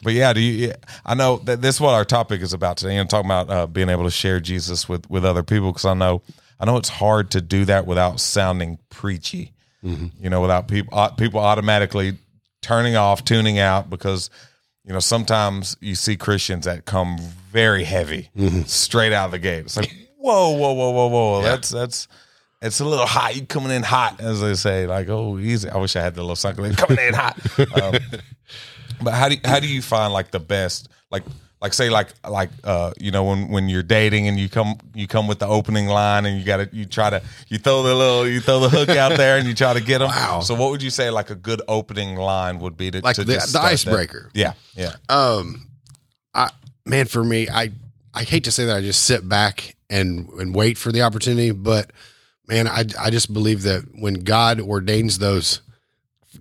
But 0.03 0.13
yeah, 0.13 0.33
do 0.33 0.39
you? 0.41 0.73
I 1.05 1.13
know 1.13 1.37
that 1.45 1.61
this 1.61 1.75
is 1.75 1.81
what 1.81 1.93
our 1.93 2.03
topic 2.05 2.41
is 2.41 2.53
about 2.53 2.77
today. 2.77 2.95
You 2.95 3.01
know, 3.01 3.05
talking 3.07 3.27
about 3.29 3.49
uh, 3.51 3.67
being 3.67 3.87
able 3.87 4.03
to 4.05 4.09
share 4.09 4.39
Jesus 4.39 4.89
with 4.89 5.07
with 5.11 5.23
other 5.23 5.43
people 5.43 5.71
because 5.71 5.85
I 5.85 5.93
know 5.93 6.23
I 6.59 6.65
know 6.65 6.75
it's 6.77 6.89
hard 6.89 7.29
to 7.31 7.39
do 7.41 7.65
that 7.65 7.85
without 7.85 8.19
sounding 8.19 8.79
preachy. 8.89 9.53
Mm-hmm. 9.83 10.07
You 10.23 10.29
know, 10.31 10.41
without 10.41 10.67
people 10.67 11.07
people 11.17 11.39
automatically 11.39 12.17
turning 12.63 12.95
off, 12.95 13.23
tuning 13.23 13.59
out 13.59 13.91
because 13.91 14.31
you 14.83 14.91
know 14.91 14.99
sometimes 14.99 15.77
you 15.81 15.93
see 15.93 16.17
Christians 16.17 16.65
that 16.65 16.85
come 16.85 17.19
very 17.51 17.83
heavy 17.83 18.29
Mm-hmm. 18.37 18.63
straight 18.63 19.13
out 19.13 19.25
of 19.25 19.31
the 19.31 19.39
gate. 19.39 19.65
It's 19.65 19.77
like 19.77 19.93
whoa, 20.17 20.51
whoa, 20.51 20.73
whoa, 20.73 20.89
whoa, 20.91 21.07
whoa. 21.07 21.41
That's 21.43 21.69
that's. 21.69 22.07
It's 22.63 22.79
a 22.79 22.85
little 22.85 23.07
hot. 23.07 23.35
You 23.35 23.43
coming 23.47 23.71
in 23.71 23.81
hot, 23.81 24.21
as 24.21 24.39
they 24.39 24.53
say. 24.53 24.85
Like, 24.85 25.09
oh, 25.09 25.39
easy. 25.39 25.67
I 25.67 25.77
wish 25.77 25.95
I 25.95 26.01
had 26.01 26.13
the 26.13 26.21
little 26.21 26.35
sucker. 26.35 26.71
Coming 26.73 27.07
in 27.07 27.13
hot. 27.15 27.39
Um, 27.81 27.95
but 29.01 29.13
how 29.15 29.29
do 29.29 29.35
how 29.43 29.59
do 29.59 29.67
you 29.67 29.81
find 29.81 30.13
like 30.13 30.29
the 30.29 30.39
best 30.39 30.87
like 31.09 31.23
like 31.59 31.73
say 31.73 31.89
like 31.89 32.09
like 32.27 32.51
uh 32.63 32.91
you 32.99 33.09
know 33.09 33.23
when 33.23 33.47
when 33.49 33.67
you're 33.67 33.81
dating 33.81 34.27
and 34.27 34.39
you 34.39 34.47
come 34.47 34.75
you 34.93 35.07
come 35.07 35.27
with 35.27 35.39
the 35.39 35.47
opening 35.47 35.87
line 35.87 36.27
and 36.27 36.37
you 36.39 36.45
got 36.45 36.57
to 36.57 36.69
you 36.71 36.85
try 36.85 37.09
to 37.09 37.21
you 37.47 37.57
throw 37.57 37.81
the 37.81 37.95
little 37.95 38.27
you 38.27 38.39
throw 38.41 38.59
the 38.59 38.69
hook 38.69 38.89
out 38.89 39.17
there 39.17 39.37
and 39.39 39.47
you 39.47 39.55
try 39.55 39.73
to 39.73 39.81
get 39.81 39.97
them. 39.99 40.09
Wow. 40.09 40.41
So 40.41 40.53
what 40.53 40.69
would 40.69 40.83
you 40.83 40.91
say 40.91 41.09
like 41.09 41.31
a 41.31 41.35
good 41.35 41.63
opening 41.67 42.15
line 42.15 42.59
would 42.59 42.77
be 42.77 42.91
to 42.91 43.01
Like 43.01 43.15
to 43.15 43.23
the- 43.23 43.33
the 43.33 43.39
start 43.41 43.63
that? 43.65 43.71
icebreaker. 43.71 44.29
Yeah, 44.35 44.53
yeah, 44.75 44.93
Um, 45.09 45.67
I 46.35 46.51
man, 46.91 47.07
for 47.07 47.23
me, 47.23 47.49
I 47.49 47.71
I 48.13 48.23
hate 48.23 48.43
to 48.43 48.51
say 48.51 48.65
that 48.65 48.75
I 48.77 48.81
just 48.81 49.03
sit 49.03 49.27
back 49.27 49.75
and 49.89 50.29
and 50.39 50.53
wait 50.53 50.77
for 50.77 50.91
the 50.91 51.01
opportunity, 51.01 51.51
but 51.51 51.91
man, 52.47 52.67
I 52.67 52.83
I 52.99 53.09
just 53.09 53.33
believe 53.33 53.63
that 53.63 53.83
when 53.95 54.15
God 54.15 54.59
ordains 54.61 55.17
those 55.17 55.61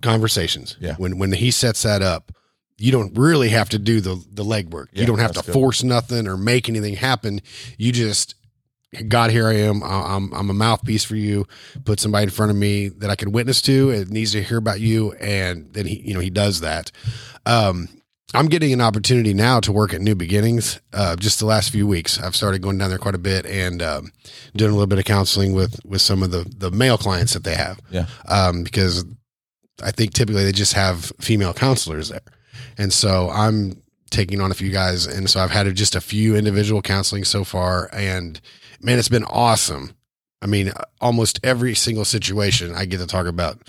conversations, 0.01 0.77
Yeah. 0.79 0.95
when 0.97 1.17
when 1.17 1.31
He 1.31 1.51
sets 1.51 1.81
that 1.83 2.01
up, 2.01 2.31
you 2.77 2.91
don't 2.91 3.17
really 3.17 3.49
have 3.49 3.69
to 3.69 3.79
do 3.79 4.01
the 4.01 4.23
the 4.31 4.43
legwork. 4.43 4.87
Yeah, 4.91 5.01
you 5.01 5.07
don't 5.07 5.19
have 5.19 5.33
to 5.33 5.41
good. 5.43 5.53
force 5.53 5.83
nothing 5.83 6.27
or 6.27 6.37
make 6.37 6.69
anything 6.69 6.95
happen. 6.95 7.41
You 7.77 7.91
just 7.91 8.35
God, 9.07 9.31
here 9.31 9.47
I 9.47 9.53
am. 9.55 9.81
I'm 9.83 10.33
I'm 10.33 10.49
a 10.49 10.53
mouthpiece 10.53 11.05
for 11.05 11.15
you. 11.15 11.47
Put 11.85 11.99
somebody 12.01 12.23
in 12.25 12.29
front 12.29 12.51
of 12.51 12.57
me 12.57 12.89
that 12.89 13.09
I 13.09 13.15
can 13.15 13.31
witness 13.31 13.61
to. 13.63 13.89
It 13.91 14.09
needs 14.09 14.33
to 14.33 14.43
hear 14.43 14.57
about 14.57 14.81
you, 14.81 15.13
and 15.13 15.71
then 15.73 15.85
he, 15.85 15.95
you 16.01 16.13
know, 16.13 16.19
he 16.19 16.29
does 16.29 16.59
that. 16.61 16.91
Um, 17.45 17.87
I'm 18.33 18.47
getting 18.47 18.71
an 18.71 18.81
opportunity 18.81 19.33
now 19.33 19.59
to 19.61 19.71
work 19.71 19.93
at 19.93 20.01
New 20.01 20.15
Beginnings. 20.15 20.79
Uh, 20.93 21.15
just 21.15 21.39
the 21.39 21.45
last 21.45 21.69
few 21.69 21.85
weeks, 21.85 22.19
I've 22.19 22.35
started 22.35 22.61
going 22.61 22.77
down 22.77 22.89
there 22.89 22.97
quite 22.97 23.15
a 23.15 23.19
bit 23.19 23.45
and 23.45 23.81
um, 23.81 24.11
doing 24.55 24.71
a 24.71 24.73
little 24.73 24.87
bit 24.87 24.99
of 24.99 25.05
counseling 25.05 25.53
with 25.53 25.79
with 25.85 26.01
some 26.01 26.23
of 26.23 26.31
the 26.31 26.45
the 26.57 26.71
male 26.71 26.97
clients 26.97 27.33
that 27.33 27.43
they 27.43 27.55
have. 27.55 27.79
Yeah. 27.89 28.05
Um, 28.27 28.63
because 28.63 29.03
I 29.83 29.91
think 29.91 30.13
typically 30.13 30.43
they 30.43 30.51
just 30.51 30.73
have 30.73 31.11
female 31.19 31.53
counselors 31.53 32.09
there, 32.09 32.21
and 32.77 32.93
so 32.93 33.29
I'm 33.29 33.81
taking 34.11 34.39
on 34.41 34.51
a 34.51 34.55
few 34.55 34.71
guys, 34.71 35.07
and 35.07 35.29
so 35.29 35.41
I've 35.41 35.51
had 35.51 35.73
just 35.75 35.95
a 35.95 36.01
few 36.01 36.35
individual 36.35 36.81
counseling 36.81 37.25
so 37.25 37.43
far, 37.43 37.89
and 37.91 38.39
man, 38.81 38.97
it's 38.97 39.09
been 39.09 39.25
awesome. 39.25 39.93
I 40.41 40.47
mean, 40.47 40.71
almost 40.99 41.39
every 41.43 41.75
single 41.75 42.05
situation 42.05 42.73
I 42.75 42.85
get 42.85 42.97
to 42.99 43.07
talk 43.07 43.27
about 43.27 43.59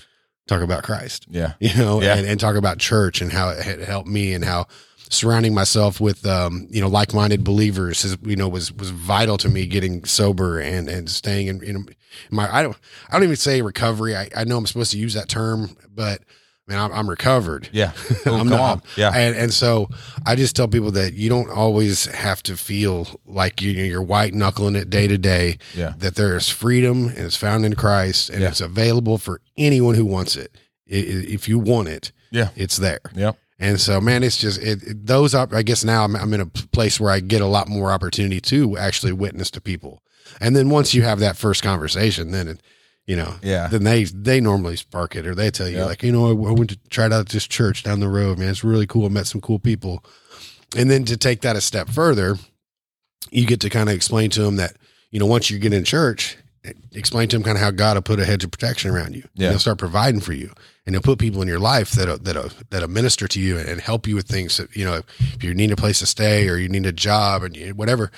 talk 0.46 0.62
about 0.62 0.82
Christ. 0.82 1.26
Yeah. 1.30 1.52
You 1.61 1.75
know, 1.76 2.02
Yeah. 2.02 2.16
and, 2.16 2.26
and 2.26 2.38
talk 2.40 2.56
about 2.56 2.78
church 2.78 3.20
and 3.20 3.32
how 3.32 3.50
it 3.50 3.62
had 3.62 3.80
helped 3.80 4.08
me 4.08 4.34
and 4.34 4.44
how 4.44 4.66
surrounding 5.11 5.52
myself 5.54 6.00
with 6.00 6.25
um, 6.26 6.66
you 6.70 6.80
know 6.80 6.88
like-minded 6.88 7.44
believers 7.44 8.02
is 8.04 8.16
you 8.22 8.34
know 8.37 8.49
was 8.49 8.72
was 8.72 8.88
vital 8.90 9.37
to 9.38 9.49
me 9.49 9.66
getting 9.66 10.04
sober 10.04 10.58
and 10.58 10.88
and 10.88 11.11
staying 11.11 11.49
in, 11.49 11.62
in 11.62 11.87
my 12.30 12.49
I 12.54 12.62
don't 12.62 12.76
I 13.11 13.14
don't 13.14 13.25
even 13.25 13.37
say 13.37 13.61
recovery. 13.62 14.16
I, 14.16 14.30
I 14.34 14.44
know 14.44 14.56
I'm 14.56 14.66
supposed 14.66 14.90
to 14.92 14.99
use 14.99 15.12
that 15.14 15.28
term, 15.28 15.76
but 15.94 16.22
man, 16.69 16.78
I'm, 16.78 16.92
I'm 16.92 17.11
recovered. 17.11 17.69
Yeah. 17.73 17.92
Ooh, 18.26 18.35
I'm 18.35 18.49
not- 18.49 18.85
Yeah. 18.97 19.11
And, 19.14 19.37
and 19.37 19.52
so 19.52 19.88
I 20.26 20.35
just 20.37 20.54
tell 20.57 20.69
people 20.69 20.90
that 20.92 21.14
you 21.14 21.28
don't 21.28 21.50
always 21.50 22.07
have 22.07 22.42
to 22.45 22.57
feel 22.57 23.09
like 23.26 23.61
you, 23.61 23.71
you're 23.73 24.02
white 24.02 24.35
knuckling 24.35 24.76
it 24.76 24.90
day 24.90 25.07
to 25.09 25.19
day. 25.19 25.59
Yeah. 25.75 25.95
That 25.99 26.14
there 26.14 26.37
is 26.37 26.49
freedom 26.49 27.09
and 27.09 27.19
it's 27.19 27.37
found 27.37 27.64
in 27.64 27.75
Christ 27.75 28.31
and 28.31 28.40
Yeah. 28.42 28.49
it's 28.49 28.61
available 28.61 29.19
for 29.19 29.40
anyone 29.57 29.95
who 29.95 30.04
wants 30.07 30.37
it. 30.37 30.57
If 30.87 31.49
you 31.49 31.59
want 31.59 31.88
it, 31.88 32.12
Yeah. 32.31 32.49
it's 32.57 32.76
there. 32.76 33.00
Yep. 33.14 33.37
And 33.59 33.81
so, 33.81 34.00
man, 34.00 34.23
it's 34.25 34.37
just 34.38 34.61
it, 34.61 34.83
it- 34.83 35.07
those. 35.07 35.35
Op- 35.35 35.54
I 35.54 35.62
guess 35.62 35.85
now 35.85 36.04
I'm, 36.04 36.16
I'm 36.16 36.35
in 36.35 36.40
a 36.40 36.47
place 36.47 36.99
where 36.99 37.11
I 37.12 37.21
get 37.21 37.40
a 37.40 37.47
lot 37.47 37.69
more 37.69 37.92
opportunity 37.92 38.40
to 38.40 38.76
actually 38.76 39.12
witness 39.12 39.50
to 39.52 39.61
people. 39.61 40.02
And 40.40 40.57
then 40.57 40.69
once 40.69 40.95
you 40.95 41.02
have 41.02 41.21
that 41.21 41.37
first 41.37 41.62
conversation, 41.62 42.33
then 42.33 42.49
it, 42.49 42.61
you 43.06 43.16
know, 43.16 43.35
Yeah. 43.42 43.66
then 43.68 43.85
they 43.85 44.04
they 44.04 44.40
normally 44.40 44.76
spark 44.76 45.16
it, 45.16 45.26
or 45.26 45.35
they 45.35 45.50
tell 45.50 45.68
you 45.68 45.78
Yeah. 45.78 45.87
like, 45.87 46.02
you 46.02 46.12
know, 46.12 46.26
I, 46.26 46.30
I 46.50 46.52
went 46.52 46.71
to 46.71 46.78
try 46.88 47.06
out 47.06 47.28
this 47.30 47.47
church 47.47 47.82
down 47.82 48.00
the 48.00 48.09
road, 48.09 48.38
man. 48.38 48.49
It's 48.50 48.64
really 48.64 48.87
cool. 48.87 49.06
I 49.06 49.09
met 49.09 49.26
some 49.26 49.40
cool 49.40 49.59
people. 49.59 50.04
And 50.76 50.90
then 50.90 51.04
to 51.06 51.16
take 51.16 51.40
that 51.42 51.56
a 51.56 51.61
step 51.61 51.88
further, 51.88 52.37
you 53.30 53.47
get 53.47 53.61
to 53.61 53.71
kind 53.71 53.88
of 53.88 53.94
explain 53.94 54.30
to 54.30 54.42
them 54.42 54.56
that 54.56 54.76
you 55.11 55.18
know 55.18 55.26
once 55.26 55.50
you 55.50 55.59
get 55.59 55.73
in 55.73 55.85
church, 55.85 56.37
explain 56.92 57.28
to 57.28 57.37
them 57.37 57.42
kind 57.42 57.56
of 57.56 57.62
how 57.62 57.71
God 57.73 57.97
will 57.97 58.02
put 58.02 58.21
a 58.21 58.25
hedge 58.25 58.44
of 58.44 58.50
protection 58.50 58.90
around 58.90 59.14
you. 59.14 59.25
Yeah. 59.35 59.47
And 59.47 59.52
he'll 59.54 59.59
start 59.61 59.78
providing 59.78 60.21
for 60.21 60.32
you, 60.32 60.52
and 60.87 60.94
he'll 60.94 61.02
put 61.02 61.18
people 61.18 61.42
in 61.42 61.49
your 61.49 61.59
life 61.59 61.90
that 61.92 62.25
that 62.25 62.54
that 62.71 62.88
minister 62.88 63.26
to 63.28 63.40
you 63.40 63.59
and 63.59 63.80
help 63.80 64.06
you 64.06 64.14
with 64.14 64.26
things. 64.28 64.56
That, 64.59 64.75
you 64.76 64.85
know, 64.85 65.02
if 65.18 65.42
you 65.44 65.54
need 65.54 65.73
a 65.73 65.76
place 65.76 65.99
to 65.99 66.06
stay 66.06 66.49
or 66.49 66.56
you 66.56 66.68
need 66.68 66.87
a 66.87 66.92
job 66.92 67.42
and 67.42 67.56
you- 67.56 67.75
whatever, 67.75 68.11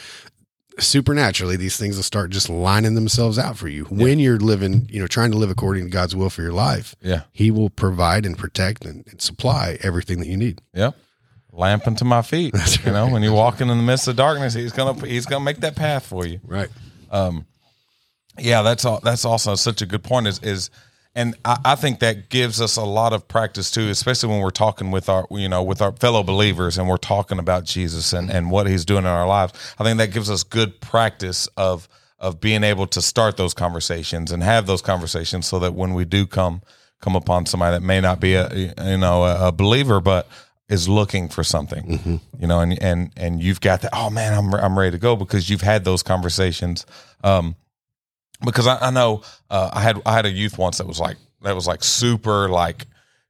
supernaturally 0.78 1.57
these 1.57 1.76
things 1.76 1.97
will 1.97 2.02
start 2.02 2.31
just 2.31 2.49
lining 2.49 2.95
themselves 2.95 3.38
out 3.38 3.57
for 3.57 3.69
you 3.69 3.85
when 3.85 4.19
you're 4.19 4.38
living. 4.38 4.88
You 4.90 5.00
know, 5.00 5.07
trying 5.07 5.31
to 5.33 5.38
live 5.38 5.50
according 5.50 5.85
to 5.85 5.90
God's 5.90 6.16
will 6.16 6.31
for 6.31 6.43
your 6.43 6.52
life. 6.52 6.95
Yeah. 7.00 7.23
He 7.33 7.50
will 7.50 7.71
provide 7.71 8.26
and 8.26 8.37
protect 8.37 8.85
and, 8.85 9.07
and 9.09 9.21
supply 9.21 9.78
everything 9.83 10.19
that 10.21 10.26
you 10.26 10.37
need. 10.37 10.61
Yep. 10.75 10.97
Lamp 11.52 11.87
unto 11.87 12.04
my 12.04 12.23
feet. 12.23 12.54
You 12.85 12.93
know, 12.93 13.09
when 13.09 13.23
you're 13.23 13.33
walking 13.33 13.69
in 13.69 13.78
the 13.78 13.85
midst 13.85 14.09
of 14.09 14.16
darkness, 14.16 14.54
he's 14.54 14.73
gonna 14.73 15.07
he's 15.07 15.26
gonna 15.26 15.45
make 15.45 15.59
that 15.61 15.76
path 15.76 16.07
for 16.07 16.26
you. 16.26 16.40
Right. 16.45 16.69
Um 17.11 17.47
yeah, 18.38 18.62
that's 18.62 18.85
all. 18.85 19.00
That's 19.00 19.25
also 19.25 19.54
such 19.54 19.83
a 19.83 19.87
good 19.87 20.02
point. 20.02 20.26
Is 20.26 20.40
is, 20.43 20.71
and 21.14 21.37
I, 21.44 21.59
I 21.64 21.75
think 21.76 22.00
that 22.00 22.28
gives 22.28 22.61
us 22.61 22.76
a 22.76 22.85
lot 22.85 23.12
of 23.12 23.28
practice 23.28 23.71
too, 23.71 23.88
especially 23.88 24.30
when 24.30 24.40
we're 24.40 24.50
talking 24.50 24.90
with 24.90 25.09
our, 25.09 25.26
you 25.30 25.49
know, 25.49 25.62
with 25.62 25.80
our 25.80 25.92
fellow 25.92 26.23
believers, 26.23 26.76
and 26.76 26.88
we're 26.88 26.97
talking 26.97 27.38
about 27.38 27.64
Jesus 27.64 28.12
and 28.12 28.30
and 28.30 28.50
what 28.50 28.66
He's 28.66 28.85
doing 28.85 29.04
in 29.04 29.06
our 29.06 29.26
lives. 29.26 29.52
I 29.78 29.85
think 29.85 29.99
that 29.99 30.12
gives 30.12 30.30
us 30.30 30.42
good 30.42 30.80
practice 30.80 31.49
of 31.56 31.88
of 32.18 32.40
being 32.40 32.64
able 32.64 32.87
to 32.88 33.02
start 33.02 33.37
those 33.37 33.54
conversations 33.54 34.33
and 34.33 34.42
have 34.42 34.66
those 34.66 34.83
conversations, 34.83 35.47
so 35.47 35.59
that 35.61 35.75
when 35.75 35.94
we 35.94 36.04
do 36.04 36.26
come 36.26 36.62
come 37.00 37.16
upon 37.16 37.47
somebody 37.47 37.76
that 37.76 37.83
may 37.83 38.00
not 38.00 38.18
be 38.18 38.35
a 38.35 38.52
you 38.54 38.99
know 38.99 39.25
a, 39.25 39.52
believer, 39.52 40.00
but 40.00 40.28
is 40.68 40.88
looking 40.88 41.28
for 41.28 41.44
something, 41.44 42.21
you 42.40 42.47
know, 42.47 42.61
and 42.61 42.80
and 42.83 43.12
and 43.16 43.42
you've 43.42 43.61
got 43.61 43.83
that. 43.83 43.90
Oh 43.92 44.11
man, 44.11 44.33
I'm 44.33 44.52
I'm 44.54 44.78
ready 44.78 44.92
to 44.92 44.99
go 44.99 45.14
because 45.14 45.49
you've 45.49 45.61
had 45.61 45.85
those 45.85 46.02
conversations. 46.02 46.87
Um, 47.23 47.54
because 48.45 48.67
I, 48.67 48.79
I 48.79 48.91
know 48.91 49.23
uh, 49.50 49.71
I 49.73 49.81
had 49.81 50.00
I 50.07 50.12
had 50.14 50.26
a 50.26 50.31
youth 50.31 50.59
once 50.59 50.79
that 50.79 50.87
was 50.87 51.00
like 51.00 51.17
that 51.43 51.55
was 51.55 51.67
like 51.67 51.83
super 51.83 52.49
like 52.49 52.87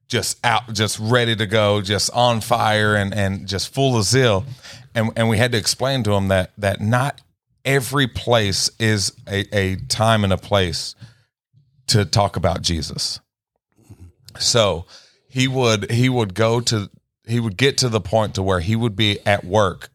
just 0.07 0.39
out 0.45 0.71
just 0.73 0.99
ready 0.99 1.35
to 1.35 1.45
go 1.45 1.81
just 1.81 2.09
on 2.13 2.41
fire 2.41 2.95
and 2.95 3.13
and 3.13 3.47
just 3.47 3.73
full 3.73 3.97
of 3.97 4.03
zeal. 4.03 4.45
And 4.93 5.11
and 5.15 5.29
we 5.29 5.37
had 5.37 5.51
to 5.51 5.57
explain 5.57 6.03
to 6.03 6.13
him 6.13 6.29
that 6.29 6.51
that 6.57 6.81
not 6.81 7.21
every 7.63 8.07
place 8.07 8.69
is 8.79 9.13
a, 9.27 9.45
a 9.55 9.75
time 9.75 10.23
and 10.23 10.31
a 10.31 10.37
place 10.37 10.95
to 11.87 12.05
talk 12.05 12.35
about 12.35 12.61
Jesus. 12.61 13.19
So 14.39 14.85
he 15.27 15.47
would 15.47 15.91
he 15.91 16.09
would 16.09 16.33
go 16.33 16.61
to 16.61 16.89
he 17.27 17.39
would 17.39 17.57
get 17.57 17.77
to 17.79 17.89
the 17.89 18.01
point 18.01 18.35
to 18.35 18.43
where 18.43 18.59
he 18.59 18.75
would 18.75 18.95
be 18.95 19.19
at 19.25 19.43
work 19.43 19.89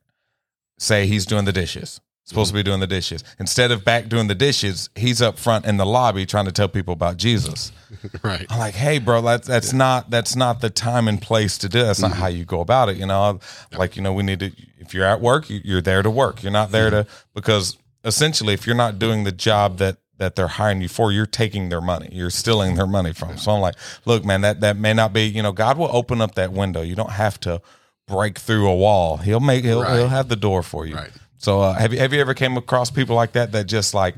say 0.79 1.07
he's 1.07 1.27
doing 1.27 1.45
the 1.45 1.53
dishes 1.53 2.01
supposed 2.25 2.51
to 2.51 2.55
be 2.55 2.61
mm-hmm. 2.61 2.71
doing 2.71 2.81
the 2.81 2.87
dishes. 2.87 3.25
Instead 3.39 3.71
of 3.71 3.85
back 3.85 4.09
doing 4.09 4.29
the 4.29 4.35
dishes 4.35 4.89
he's 4.95 5.21
up 5.21 5.39
front 5.39 5.67
in 5.67 5.77
the 5.77 5.87
lobby 5.87 6.27
trying 6.27 6.45
to 6.47 6.53
tell 6.53 6.69
people 6.69 6.93
about 6.93 7.17
jesus. 7.17 7.73
Right. 8.23 8.47
i'm 8.51 8.59
like 8.59 8.75
hey 8.75 8.99
bro 8.99 9.21
that's 9.21 9.49
that's 9.49 9.73
not 9.73 10.11
that's 10.11 10.37
not 10.37 10.61
the 10.61 10.71
time 10.71 11.09
and 11.09 11.21
place 11.21 11.59
to 11.59 11.69
do 11.69 11.81
it. 11.81 11.85
that's 11.85 12.01
not 12.01 12.13
how 12.13 12.29
mm-hmm. 12.29 12.39
you 12.39 12.45
go 12.45 12.61
about 12.61 12.89
it 12.89 12.97
you 12.97 13.07
know? 13.07 13.41
Like 13.77 13.97
you 13.97 14.03
know 14.03 14.13
we 14.13 14.23
need 14.23 14.41
to 14.41 14.53
if 14.79 14.95
you're 14.95 15.05
at 15.05 15.21
work 15.21 15.51
you- 15.51 15.61
you're 15.65 15.83
there 15.83 16.03
to 16.03 16.11
work. 16.11 16.43
You're 16.43 16.53
not 16.53 16.71
there 16.71 16.91
to 16.91 17.05
mm-hmm. 17.05 17.29
because 17.35 17.77
essentially 18.05 18.55
if 18.55 18.67
you're 18.67 18.77
not 18.77 18.99
doing 18.99 19.25
the 19.25 19.33
job 19.33 19.79
that 19.79 19.99
that 20.19 20.37
they're 20.37 20.49
hiring 20.49 20.83
you 20.83 20.89
for 20.89 21.11
you're 21.11 21.27
taking 21.27 21.69
their 21.71 21.81
money. 21.81 22.09
You're 22.13 22.31
stealing 22.31 22.77
their 22.77 22.87
money 22.87 23.13
from 23.13 23.39
so 23.39 23.53
i'm 23.53 23.61
like 23.61 23.75
look 24.05 24.25
man 24.25 24.43
that 24.43 24.61
that 24.61 24.77
may 24.77 24.93
not 24.93 25.13
be 25.13 25.25
you 25.25 25.43
know 25.43 25.53
god 25.53 25.77
will 25.79 25.91
open 25.93 26.21
up 26.21 26.37
that 26.37 26.53
window. 26.53 26.83
You 26.83 26.95
don't 26.95 27.13
have 27.13 27.41
to 27.41 27.61
break 28.07 28.39
through 28.39 28.69
a 28.69 28.75
wall. 28.75 29.19
He'll 29.19 29.41
make 29.41 29.65
he'll, 29.65 29.83
Right. 29.83 29.99
he'll 29.99 30.09
have 30.09 30.29
the 30.29 30.37
door 30.37 30.63
for 30.63 30.87
you. 30.87 30.97
Right. 30.97 31.11
So 31.41 31.61
uh, 31.61 31.73
have 31.73 31.93
you 31.93 31.99
have 31.99 32.13
you 32.13 32.21
ever 32.21 32.35
came 32.35 32.57
across 32.57 32.91
people 32.91 33.17
like 33.17 33.33
that 33.33 33.53
that 33.53 33.65
just 33.65 33.95
like 33.95 34.15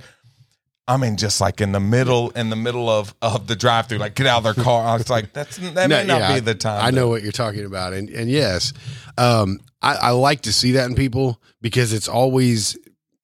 I 0.89 0.97
mean, 0.97 1.17
just 1.17 1.41
like 1.41 1.61
in 1.61 1.71
the 1.71 1.81
middle, 1.81 2.31
in 2.31 2.51
the 2.51 2.57
middle 2.57 2.91
of 2.91 3.15
of 3.23 3.47
the 3.47 3.55
drive 3.55 3.87
through, 3.87 3.99
like 3.99 4.17
get 4.17 4.27
out 4.27 4.39
of 4.39 4.57
their 4.57 4.65
car. 4.65 4.99
It's 4.99 5.09
like 5.09 5.33
that's 5.33 5.57
that 5.57 5.89
may 5.89 6.05
not 6.05 6.21
yeah, 6.21 6.35
be 6.35 6.41
the 6.41 6.57
time. 6.57 6.85
I 6.85 6.91
to- 6.91 6.97
know 6.97 7.09
what 7.09 7.23
you're 7.23 7.31
talking 7.31 7.65
about, 7.65 7.93
and 7.93 8.11
and 8.11 8.29
yes, 8.29 8.73
um, 9.17 9.61
I, 9.81 9.95
I 9.95 10.11
like 10.11 10.43
to 10.43 10.53
see 10.53 10.73
that 10.73 10.89
in 10.89 10.97
people 10.97 11.41
because 11.61 11.93
it's 11.93 12.09
always 12.09 12.77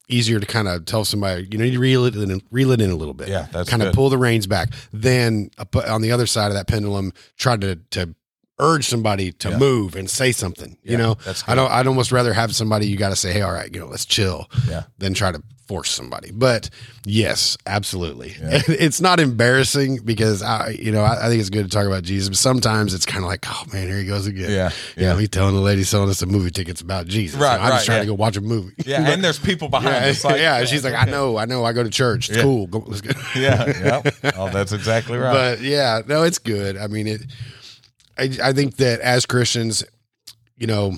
easier 0.08 0.38
to 0.38 0.46
kind 0.46 0.68
of 0.68 0.84
tell 0.86 1.04
somebody 1.04 1.48
you 1.50 1.58
know 1.58 1.64
you 1.64 1.80
reel 1.80 2.04
it 2.04 2.14
in, 2.14 2.40
reel 2.52 2.70
it 2.70 2.80
in 2.80 2.90
a 2.90 2.96
little 2.96 3.12
bit. 3.12 3.28
Yeah, 3.28 3.48
that's 3.50 3.68
kind 3.68 3.82
of 3.82 3.92
pull 3.92 4.08
the 4.08 4.18
reins 4.18 4.46
back. 4.46 4.68
Then 4.92 5.50
on 5.88 6.00
the 6.00 6.12
other 6.12 6.26
side 6.26 6.48
of 6.48 6.54
that 6.54 6.68
pendulum, 6.68 7.12
try 7.36 7.56
to 7.56 7.74
to 7.90 8.14
urge 8.60 8.86
somebody 8.86 9.32
to 9.32 9.50
Yeah. 9.50 9.58
move 9.58 9.94
and 9.96 10.08
say 10.08 10.32
something. 10.32 10.76
Yeah, 10.82 10.92
you 10.92 10.98
know, 10.98 11.14
that's 11.24 11.44
I 11.48 11.54
don't. 11.54 11.70
I'd 11.70 11.86
almost 11.86 12.12
rather 12.12 12.32
have 12.32 12.54
somebody 12.54 12.86
you 12.86 12.96
got 12.96 13.10
to 13.10 13.16
say, 13.16 13.32
hey, 13.32 13.42
all 13.42 13.52
right, 13.52 13.72
you 13.72 13.80
know, 13.80 13.86
let's 13.86 14.04
chill. 14.04 14.50
Yeah. 14.68 14.84
Than 14.98 15.14
try 15.14 15.32
to 15.32 15.42
force 15.68 15.90
somebody. 15.90 16.30
But 16.32 16.70
yes, 17.04 17.58
absolutely. 17.66 18.34
It's 18.40 19.02
not 19.02 19.20
embarrassing 19.20 19.98
because 20.02 20.42
I, 20.42 20.70
you 20.70 20.90
know, 20.92 21.02
I, 21.02 21.26
I 21.26 21.28
think 21.28 21.40
it's 21.40 21.50
good 21.50 21.64
to 21.64 21.68
talk 21.70 21.86
about 21.86 22.04
Jesus. 22.04 22.30
But 22.30 22.38
sometimes 22.38 22.94
it's 22.94 23.04
kind 23.04 23.22
of 23.22 23.28
like, 23.28 23.44
oh 23.46 23.64
man, 23.70 23.86
here 23.86 23.98
he 23.98 24.06
goes 24.06 24.26
again. 24.26 24.50
Yeah, 24.50 24.70
yeah. 24.96 25.12
yeah. 25.12 25.18
He's 25.20 25.28
telling 25.28 25.54
the 25.54 25.60
lady 25.60 25.82
selling 25.84 26.08
us 26.08 26.20
the 26.20 26.26
movie 26.26 26.50
tickets 26.50 26.80
about 26.80 27.06
Jesus. 27.06 27.38
Right, 27.38 27.52
And 27.54 27.62
I'm 27.62 27.68
right, 27.68 27.76
just 27.76 27.84
trying 27.86 27.96
yeah. 27.98 28.02
to 28.04 28.06
go 28.08 28.14
watch 28.14 28.38
a 28.38 28.40
movie. 28.40 28.72
Yeah, 28.86 29.10
and 29.10 29.22
there's 29.22 29.38
people 29.38 29.68
behind. 29.68 29.94
Yeah, 29.94 30.10
us. 30.10 30.24
Like, 30.24 30.40
yeah. 30.40 30.64
She's 30.64 30.84
like, 30.84 30.94
I 30.94 31.04
know, 31.04 31.36
I 31.36 31.44
know. 31.44 31.64
I 31.66 31.74
go 31.74 31.82
to 31.82 31.90
church. 31.90 32.30
It's 32.30 32.38
Yeah. 32.38 32.44
cool. 32.44 32.66
Go, 32.66 32.78
let's 32.86 33.02
go. 33.02 33.10
yeah, 33.38 34.02
yeah. 34.22 34.30
Oh, 34.36 34.48
that's 34.48 34.72
exactly 34.72 35.18
right. 35.18 35.32
But 35.34 35.60
yeah, 35.60 36.00
no, 36.06 36.22
it's 36.22 36.38
good. 36.38 36.78
I 36.78 36.86
mean, 36.86 37.06
it. 37.06 37.20
I, 38.18 38.30
I 38.42 38.52
think 38.52 38.76
that 38.76 39.00
as 39.00 39.26
Christians, 39.26 39.84
you 40.56 40.66
know, 40.66 40.96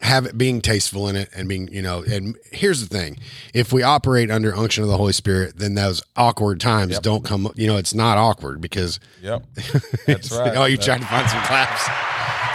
have 0.00 0.26
it 0.26 0.36
being 0.36 0.60
tasteful 0.60 1.08
in 1.08 1.16
it 1.16 1.30
and 1.34 1.48
being, 1.48 1.68
you 1.72 1.80
know, 1.80 2.02
and 2.02 2.36
here's 2.52 2.86
the 2.86 2.94
thing: 2.94 3.16
if 3.54 3.72
we 3.72 3.82
operate 3.82 4.30
under 4.30 4.54
unction 4.54 4.82
of 4.82 4.88
the 4.90 4.96
Holy 4.96 5.12
Spirit, 5.14 5.56
then 5.56 5.74
those 5.74 6.02
awkward 6.16 6.60
times 6.60 6.92
Yep. 6.94 7.02
don't 7.02 7.24
come. 7.24 7.50
You 7.56 7.66
know, 7.68 7.76
it's 7.76 7.94
not 7.94 8.18
awkward 8.18 8.60
because 8.60 9.00
yep, 9.22 9.44
that's 10.06 10.30
right. 10.30 10.56
oh, 10.56 10.64
you 10.66 10.76
tried 10.76 11.00
to 11.00 11.06
find 11.06 11.28
some 11.30 11.42
claps. 11.44 11.82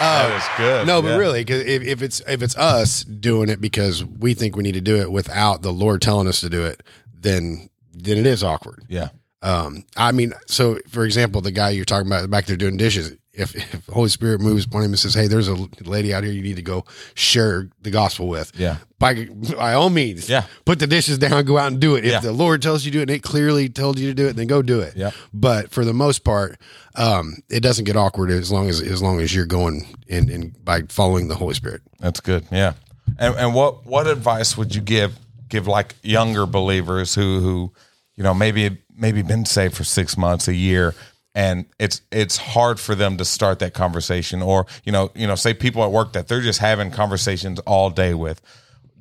Oh, 0.01 0.29
That 0.29 0.37
is 0.37 0.57
good. 0.57 0.87
No, 0.87 1.01
but 1.01 1.09
Yeah. 1.09 1.17
really, 1.17 1.41
because 1.41 1.65
if, 1.65 1.81
if 1.83 2.01
it's 2.01 2.21
if 2.27 2.41
it's 2.43 2.55
us 2.57 3.03
doing 3.03 3.49
it 3.49 3.59
because 3.59 4.05
we 4.05 4.33
think 4.33 4.55
we 4.55 4.63
need 4.63 4.75
to 4.75 4.81
do 4.81 4.97
it 4.97 5.11
without 5.11 5.61
the 5.61 5.73
Lord 5.73 6.01
telling 6.01 6.27
us 6.27 6.39
to 6.41 6.49
do 6.49 6.63
it, 6.65 6.83
then 7.13 7.69
then 7.93 8.17
it 8.17 8.25
is 8.25 8.43
awkward. 8.43 8.83
yeah, 8.87 9.09
Um, 9.41 9.83
I 9.97 10.13
mean, 10.13 10.33
so 10.45 10.77
for 10.87 11.03
example, 11.03 11.41
the 11.41 11.51
guy 11.51 11.71
you're 11.71 11.83
talking 11.83 12.07
about 12.07 12.29
back 12.29 12.45
there 12.45 12.55
doing 12.55 12.77
dishes, 12.77 13.11
if, 13.39 13.55
if 13.55 13.85
the 13.85 13.91
Holy 13.93 14.09
Spirit 14.09 14.41
moves 14.41 14.65
upon 14.65 14.81
him 14.83 14.91
and 14.91 14.99
says, 14.99 15.13
Hey, 15.13 15.27
there's 15.27 15.47
a 15.47 15.55
lady 15.83 16.13
out 16.13 16.23
here 16.23 16.31
you 16.33 16.41
need 16.41 16.57
to 16.57 16.61
go 16.61 16.85
share 17.15 17.69
the 17.81 17.89
gospel 17.91 18.27
with. 18.27 18.51
Yeah. 18.55 18.77
By, 18.99 19.25
by 19.25 19.73
all 19.73 19.89
means, 19.89 20.29
Yeah. 20.29 20.43
put 20.65 20.79
the 20.79 20.87
dishes 20.87 21.17
down, 21.17 21.45
go 21.45 21.57
out 21.57 21.71
and 21.71 21.79
do 21.79 21.95
it. 21.95 22.05
If 22.05 22.11
Yeah. 22.11 22.19
the 22.19 22.31
Lord 22.33 22.61
tells 22.61 22.83
you 22.85 22.91
to 22.91 22.97
do 22.97 22.99
it 22.99 23.03
and 23.03 23.11
it 23.11 23.23
clearly 23.23 23.69
told 23.69 23.97
you 23.97 24.07
to 24.07 24.13
do 24.13 24.27
it, 24.27 24.35
then 24.35 24.47
go 24.47 24.61
do 24.61 24.81
it. 24.81 24.95
Yep. 24.95 25.13
But 25.33 25.71
for 25.71 25.85
the 25.85 25.93
most 25.93 26.23
part, 26.23 26.59
um, 26.95 27.37
it 27.49 27.61
doesn't 27.61 27.85
get 27.85 27.95
awkward 27.95 28.29
as 28.31 28.51
long 28.51 28.67
as, 28.69 28.81
as 28.81 29.01
long 29.01 29.19
as 29.21 29.33
you're 29.33 29.45
going 29.45 29.87
in, 30.07 30.29
in 30.29 30.55
by 30.63 30.81
following 30.89 31.27
the 31.29 31.35
Holy 31.35 31.53
Spirit. 31.53 31.81
That's 31.99 32.19
good. 32.19 32.45
Yeah. 32.51 32.73
And 33.17 33.35
and 33.35 33.55
what 33.55 33.85
what 33.87 34.05
advice 34.07 34.55
would 34.55 34.75
you 34.75 34.81
give 34.81 35.17
give 35.49 35.65
like 35.67 35.95
younger 36.03 36.45
believers 36.45 37.15
who 37.15 37.39
who 37.39 37.73
you 38.15 38.23
know 38.23 38.33
maybe 38.35 38.77
maybe 38.95 39.21
been 39.23 39.45
saved 39.45 39.75
for 39.75 39.83
6 39.83 40.15
months, 40.17 40.47
a 40.47 40.53
year 40.53 40.93
and 41.35 41.65
it's 41.79 42.01
it's 42.11 42.37
hard 42.37 42.79
for 42.79 42.95
them 42.95 43.17
to 43.17 43.25
start 43.25 43.59
that 43.59 43.73
conversation 43.73 44.41
or 44.41 44.65
you 44.83 44.91
know, 44.91 45.11
you 45.15 45.27
know 45.27 45.35
say 45.35 45.53
people 45.53 45.83
at 45.83 45.91
work 45.91 46.13
that 46.13 46.27
they're 46.27 46.41
just 46.41 46.59
having 46.59 46.91
conversations 46.91 47.59
all 47.61 47.89
day 47.89 48.13
with. 48.13 48.41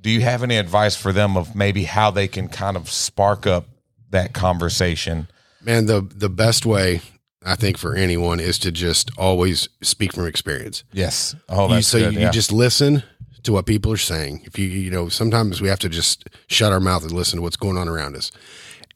Do 0.01 0.11
you 0.11 0.21
have 0.21 0.43
any 0.43 0.57
advice 0.57 0.95
for 0.95 1.13
them 1.13 1.37
of 1.37 1.57
maybe 1.57 1.85
how 1.85 2.11
they 2.11 2.29
can 2.29 2.49
kind 2.49 2.77
of 2.77 2.89
spark 2.91 3.47
up 3.47 3.67
that 4.11 4.33
conversation? 4.35 5.29
Man, 5.63 5.87
the 5.87 6.01
the 6.03 6.29
best 6.29 6.65
way 6.67 7.01
I 7.45 7.57
think 7.57 7.79
for 7.79 7.95
anyone 7.95 8.41
is 8.41 8.59
to 8.61 8.71
just 8.73 9.11
always 9.19 9.69
speak 9.83 10.13
from 10.13 10.27
experience. 10.27 10.85
Yes. 10.93 11.35
Oh, 11.49 11.75
You- 11.75 11.83
so 11.83 11.99
good. 11.99 12.13
you, 12.15 12.21
yeah. 12.21 12.27
you 12.27 12.33
just 12.33 12.53
listen 12.53 13.03
to 13.45 13.53
what 13.53 13.67
people 13.67 13.93
are 13.93 13.97
saying. 13.97 14.43
If 14.45 14.59
you 14.59 14.67
you 14.67 14.91
know 14.91 15.09
sometimes 15.09 15.61
we 15.61 15.69
have 15.69 15.79
to 15.81 15.89
just 15.89 16.29
shut 16.47 16.73
our 16.73 16.81
mouth 16.81 17.03
and 17.03 17.13
listen 17.13 17.39
to 17.39 17.43
what's 17.43 17.57
going 17.57 17.77
on 17.77 17.89
around 17.89 18.17
us, 18.17 18.31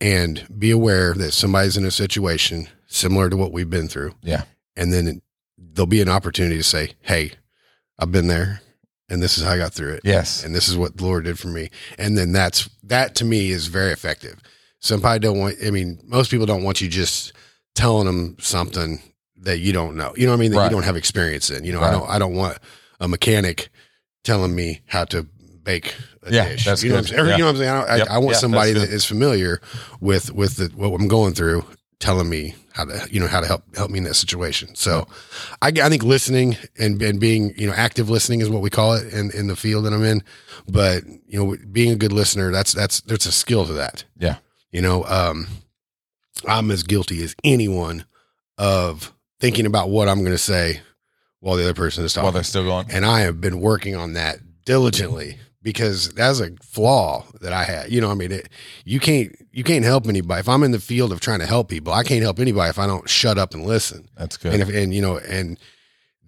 and 0.00 0.46
be 0.58 0.70
aware 0.70 1.14
that 1.14 1.32
somebody's 1.32 1.76
in 1.76 1.84
a 1.84 1.90
situation 1.90 2.68
similar 2.92 3.28
to 3.30 3.36
what 3.36 3.52
we've 3.52 3.70
been 3.70 3.88
through, 3.88 4.14
yeah. 4.22 4.42
and 4.76 4.92
then 4.92 5.22
there'll 5.58 5.86
be 5.86 6.00
an 6.02 6.08
opportunity 6.08 6.56
to 6.56 6.62
say, 6.62 6.92
"Hey, 7.00 7.32
I've 7.98 8.12
been 8.12 8.26
there, 8.28 8.60
and 9.08 9.22
this 9.22 9.38
is 9.38 9.44
how 9.44 9.52
I 9.52 9.58
got 9.58 9.72
through 9.72 9.94
it." 9.94 10.00
Yes. 10.04 10.44
and 10.44 10.54
this 10.54 10.68
is 10.68 10.76
what 10.76 10.96
the 10.96 11.04
Lord 11.04 11.24
did 11.24 11.38
for 11.38 11.48
me. 11.48 11.70
And 11.98 12.16
then 12.18 12.32
that's 12.32 12.68
that 12.84 13.14
to 13.16 13.24
me 13.24 13.50
is 13.50 13.66
very 13.68 13.92
effective. 13.92 14.40
Somebody 14.80 15.20
don't 15.20 15.38
want. 15.38 15.56
I 15.64 15.70
mean, 15.70 15.98
most 16.04 16.30
people 16.30 16.46
don't 16.46 16.62
want 16.64 16.80
you 16.80 16.88
just 16.88 17.32
telling 17.74 18.06
them 18.06 18.36
something 18.40 19.00
that 19.38 19.58
you 19.58 19.72
don't 19.72 19.96
know. 19.96 20.12
You 20.16 20.26
know 20.26 20.32
what 20.32 20.38
I 20.38 20.40
mean? 20.40 20.50
That 20.52 20.58
Right. 20.58 20.64
you 20.70 20.76
don't 20.76 20.84
have 20.84 20.96
experience 20.96 21.50
in. 21.50 21.64
You 21.64 21.72
know, 21.72 21.80
Right. 21.80 21.88
I 21.88 21.92
don't. 21.92 22.10
I 22.10 22.18
don't 22.18 22.34
want 22.34 22.58
a 23.00 23.08
mechanic 23.08 23.70
telling 24.24 24.54
me 24.54 24.82
how 24.86 25.04
to 25.06 25.26
bake 25.64 25.94
a 26.24 26.32
Yeah, 26.32 26.48
dish. 26.48 26.64
that's 26.64 26.82
you 26.82 26.90
know 26.90 26.96
good. 26.96 27.04
what 27.04 27.10
I'm 27.12 27.16
saying? 27.16 27.26
Yeah. 27.28 27.32
You 27.32 27.38
know 27.38 27.46
what 27.46 27.50
I'm 27.50 27.56
saying? 27.58 27.70
I, 27.70 27.98
don't- 27.98 28.10
I- 28.10 28.14
I 28.14 28.18
want 28.18 28.34
Yeah, 28.34 28.38
somebody 28.40 28.72
that 28.74 28.88
is 28.90 29.04
familiar 29.04 29.60
with 30.00 30.32
with 30.32 30.56
the, 30.56 30.66
what 30.76 31.00
I'm 31.00 31.08
going 31.08 31.34
through, 31.34 31.64
telling 32.00 32.28
me 32.28 32.54
how 32.72 32.84
to 32.84 33.06
you 33.10 33.20
know 33.20 33.26
how 33.26 33.40
to 33.40 33.46
help 33.46 33.62
help 33.76 33.90
me 33.90 33.98
in 33.98 34.04
that 34.04 34.14
situation. 34.14 34.74
So, 34.74 35.06
I, 35.60 35.68
I 35.68 35.88
think 35.88 36.02
listening 36.02 36.56
and 36.78 37.00
and 37.02 37.20
being 37.20 37.54
you 37.56 37.66
know 37.66 37.72
active 37.74 38.08
listening 38.10 38.40
is 38.40 38.48
what 38.50 38.62
we 38.62 38.70
call 38.70 38.94
it 38.94 39.12
in 39.12 39.30
in 39.32 39.46
the 39.46 39.56
field 39.56 39.84
that 39.84 39.92
I'm 39.92 40.04
in. 40.04 40.22
But 40.68 41.04
you 41.26 41.38
know, 41.44 41.56
being 41.70 41.92
a 41.92 41.96
good 41.96 42.12
listener, 42.12 42.50
that's 42.50 42.72
that's 42.72 43.00
there's 43.02 43.26
a 43.26 43.32
skill 43.32 43.66
to 43.66 43.72
that. 43.74 44.04
Yeah. 44.18 44.36
You 44.70 44.80
know, 44.80 45.04
um, 45.04 45.46
I'm 46.48 46.70
as 46.70 46.82
guilty 46.82 47.22
as 47.22 47.36
anyone 47.44 48.04
of 48.58 49.12
thinking 49.40 49.66
about 49.66 49.90
what 49.90 50.08
I'm 50.08 50.20
going 50.20 50.32
to 50.32 50.38
say 50.38 50.80
while 51.40 51.56
the 51.56 51.64
other 51.64 51.74
person 51.74 52.04
is 52.04 52.14
talking 52.14 52.24
While 52.24 52.32
they're 52.32 52.42
still 52.42 52.64
going. 52.64 52.90
and 52.90 53.04
I 53.04 53.20
have 53.20 53.40
been 53.40 53.60
working 53.60 53.96
on 53.96 54.12
that 54.14 54.38
diligently 54.64 55.38
because 55.62 56.10
that's 56.10 56.40
a 56.40 56.50
flaw 56.62 57.24
that 57.40 57.52
I 57.52 57.64
had. 57.64 57.90
You 57.92 58.00
know, 58.00 58.10
I 58.10 58.14
mean, 58.14 58.32
it, 58.32 58.48
you 58.84 59.00
can't 59.00 59.34
you 59.52 59.64
can't 59.64 59.84
help 59.84 60.06
anybody 60.08 60.40
if 60.40 60.48
I'm 60.48 60.62
in 60.62 60.72
the 60.72 60.80
field 60.80 61.12
of 61.12 61.20
trying 61.20 61.40
to 61.40 61.46
help 61.46 61.68
people. 61.68 61.92
I 61.92 62.02
can't 62.04 62.22
help 62.22 62.38
anybody 62.40 62.70
if 62.70 62.78
I 62.78 62.86
don't 62.86 63.08
shut 63.08 63.38
up 63.38 63.54
and 63.54 63.64
listen. 63.64 64.08
That's 64.16 64.36
good. 64.36 64.54
And 64.54 64.62
if 64.62 64.68
and 64.68 64.94
you 64.94 65.02
know, 65.02 65.18
and 65.18 65.58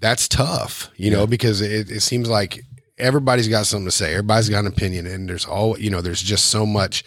that's 0.00 0.28
tough. 0.28 0.90
You 0.96 1.10
Yeah. 1.10 1.18
know, 1.18 1.26
because 1.26 1.60
it, 1.60 1.90
it 1.90 2.00
seems 2.00 2.28
like 2.28 2.60
everybody's 2.98 3.48
got 3.48 3.66
something 3.66 3.86
to 3.86 3.90
say. 3.90 4.12
Everybody's 4.12 4.48
got 4.48 4.60
an 4.60 4.66
opinion, 4.68 5.06
and 5.06 5.28
there's 5.28 5.44
all 5.46 5.78
you 5.78 5.90
know. 5.90 6.00
There's 6.00 6.22
just 6.22 6.46
so 6.46 6.64
much, 6.66 7.02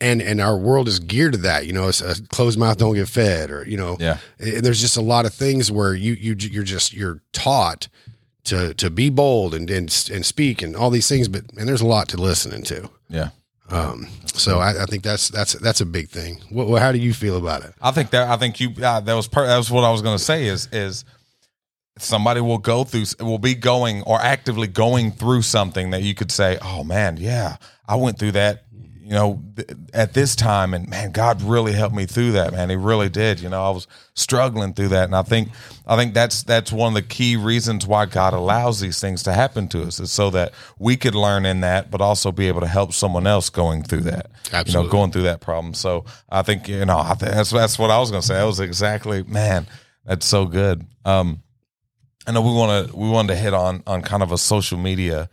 and 0.00 0.20
and 0.22 0.40
our 0.40 0.56
world 0.56 0.86
is 0.88 0.98
geared 1.00 1.32
to 1.32 1.38
that. 1.40 1.66
You 1.66 1.72
know, 1.72 1.88
it's 1.88 2.00
a 2.00 2.22
closed 2.28 2.58
mouth 2.58 2.76
don't 2.78 2.94
get 2.94 3.08
fed, 3.08 3.50
or 3.50 3.66
you 3.68 3.76
know, 3.76 3.96
yeah. 3.98 4.18
and 4.38 4.58
there's 4.64 4.80
just 4.80 4.96
a 4.96 5.00
lot 5.02 5.24
of 5.26 5.34
things 5.34 5.72
where 5.72 5.94
you 5.94 6.12
you 6.12 6.36
you're 6.38 6.62
just 6.64 6.92
you're 6.92 7.22
taught 7.32 7.88
to 8.44 8.74
to 8.74 8.90
be 8.90 9.10
bold 9.10 9.54
and 9.54 9.70
and, 9.70 10.10
and 10.12 10.26
speak 10.26 10.62
and 10.62 10.74
all 10.76 10.90
these 10.90 11.08
things 11.08 11.28
but 11.28 11.42
and 11.56 11.68
there's 11.68 11.80
a 11.80 11.86
lot 11.86 12.08
to 12.08 12.16
listening 12.16 12.62
to. 12.64 12.88
Yeah. 13.08 13.28
um 13.70 14.08
so 14.34 14.58
I, 14.58 14.82
I 14.82 14.86
think 14.86 15.02
that's 15.02 15.28
that's 15.28 15.52
that's 15.54 15.80
a 15.80 15.86
big 15.86 16.08
thing. 16.08 16.40
What, 16.50 16.66
what 16.66 16.82
how 16.82 16.92
do 16.92 16.98
you 16.98 17.12
feel 17.14 17.36
about 17.36 17.64
it? 17.64 17.74
I 17.80 17.90
think 17.90 18.10
that 18.10 18.28
I 18.28 18.36
think 18.36 18.60
you 18.60 18.70
uh, 18.82 19.00
that 19.00 19.14
was 19.14 19.28
per, 19.28 19.46
that 19.46 19.56
was 19.56 19.70
what 19.70 19.84
I 19.84 19.90
was 19.90 20.02
going 20.02 20.16
to 20.16 20.24
say 20.24 20.46
is 20.46 20.68
is 20.72 21.04
somebody 21.98 22.40
will 22.40 22.58
go 22.58 22.84
through 22.84 23.04
will 23.20 23.38
be 23.38 23.54
going 23.54 24.02
or 24.02 24.20
actively 24.20 24.66
going 24.66 25.12
through 25.12 25.42
something 25.42 25.90
that 25.90 26.02
you 26.02 26.14
could 26.14 26.32
say, 26.32 26.58
"Oh 26.62 26.82
man, 26.82 27.18
yeah, 27.18 27.56
I 27.86 27.96
went 27.96 28.18
through 28.18 28.32
that, 28.32 28.64
you 29.04 29.10
know, 29.10 29.42
th- 29.56 29.70
at 29.92 30.14
this 30.14 30.36
time 30.36 30.74
and 30.74 30.88
man, 30.88 31.10
God 31.10 31.42
really 31.42 31.72
helped 31.72 31.94
me 31.94 32.06
through 32.06 32.32
that, 32.32 32.52
man. 32.52 32.70
He 32.70 32.76
really 32.76 33.08
did. 33.08 33.40
You 33.40 33.48
know, 33.48 33.62
I 33.62 33.70
was 33.70 33.86
struggling 34.14 34.74
through 34.74 34.88
that." 34.88 35.04
And 35.04 35.16
I 35.16 35.22
think 35.22 35.48
I 35.86 35.96
think 35.96 36.14
that's 36.14 36.42
that's 36.44 36.70
one 36.70 36.88
of 36.88 36.94
the 36.94 37.02
key 37.02 37.36
reasons 37.36 37.86
why 37.86 38.06
God 38.06 38.32
allows 38.32 38.80
these 38.80 39.00
things 39.00 39.22
to 39.24 39.32
happen 39.32 39.66
to 39.68 39.82
us 39.82 39.98
is 39.98 40.12
so 40.12 40.30
that 40.30 40.52
we 40.78 40.96
could 40.96 41.14
learn 41.14 41.44
in 41.44 41.60
that 41.62 41.90
but 41.90 42.00
also 42.00 42.30
be 42.30 42.46
able 42.48 42.60
to 42.60 42.68
help 42.68 42.92
someone 42.92 43.26
else 43.26 43.50
going 43.50 43.82
through 43.82 44.02
that. 44.02 44.30
You 44.52 44.58
Absolutely. 44.58 44.86
know, 44.86 44.92
going 44.92 45.10
through 45.10 45.22
that 45.22 45.40
problem. 45.40 45.74
So 45.74 46.04
I 46.30 46.42
think 46.42 46.68
you 46.68 46.84
know 46.84 46.98
I 46.98 47.14
think 47.14 47.32
that's 47.32 47.50
that's 47.50 47.78
what 47.78 47.90
I 47.90 47.98
was 47.98 48.10
going 48.10 48.20
to 48.22 48.26
say. 48.26 48.34
That 48.34 48.44
was 48.44 48.60
exactly 48.60 49.24
man. 49.24 49.66
That's 50.04 50.26
so 50.26 50.46
good. 50.46 50.86
Um, 51.04 51.42
I 52.26 52.32
know 52.32 52.42
we 52.42 52.52
want 52.52 52.88
to 52.88 52.96
we 52.96 53.08
wanted 53.08 53.34
to 53.34 53.36
hit 53.36 53.52
on 53.52 53.82
on 53.86 54.02
kind 54.02 54.22
of 54.22 54.30
a 54.30 54.38
social 54.38 54.78
media 54.78 55.28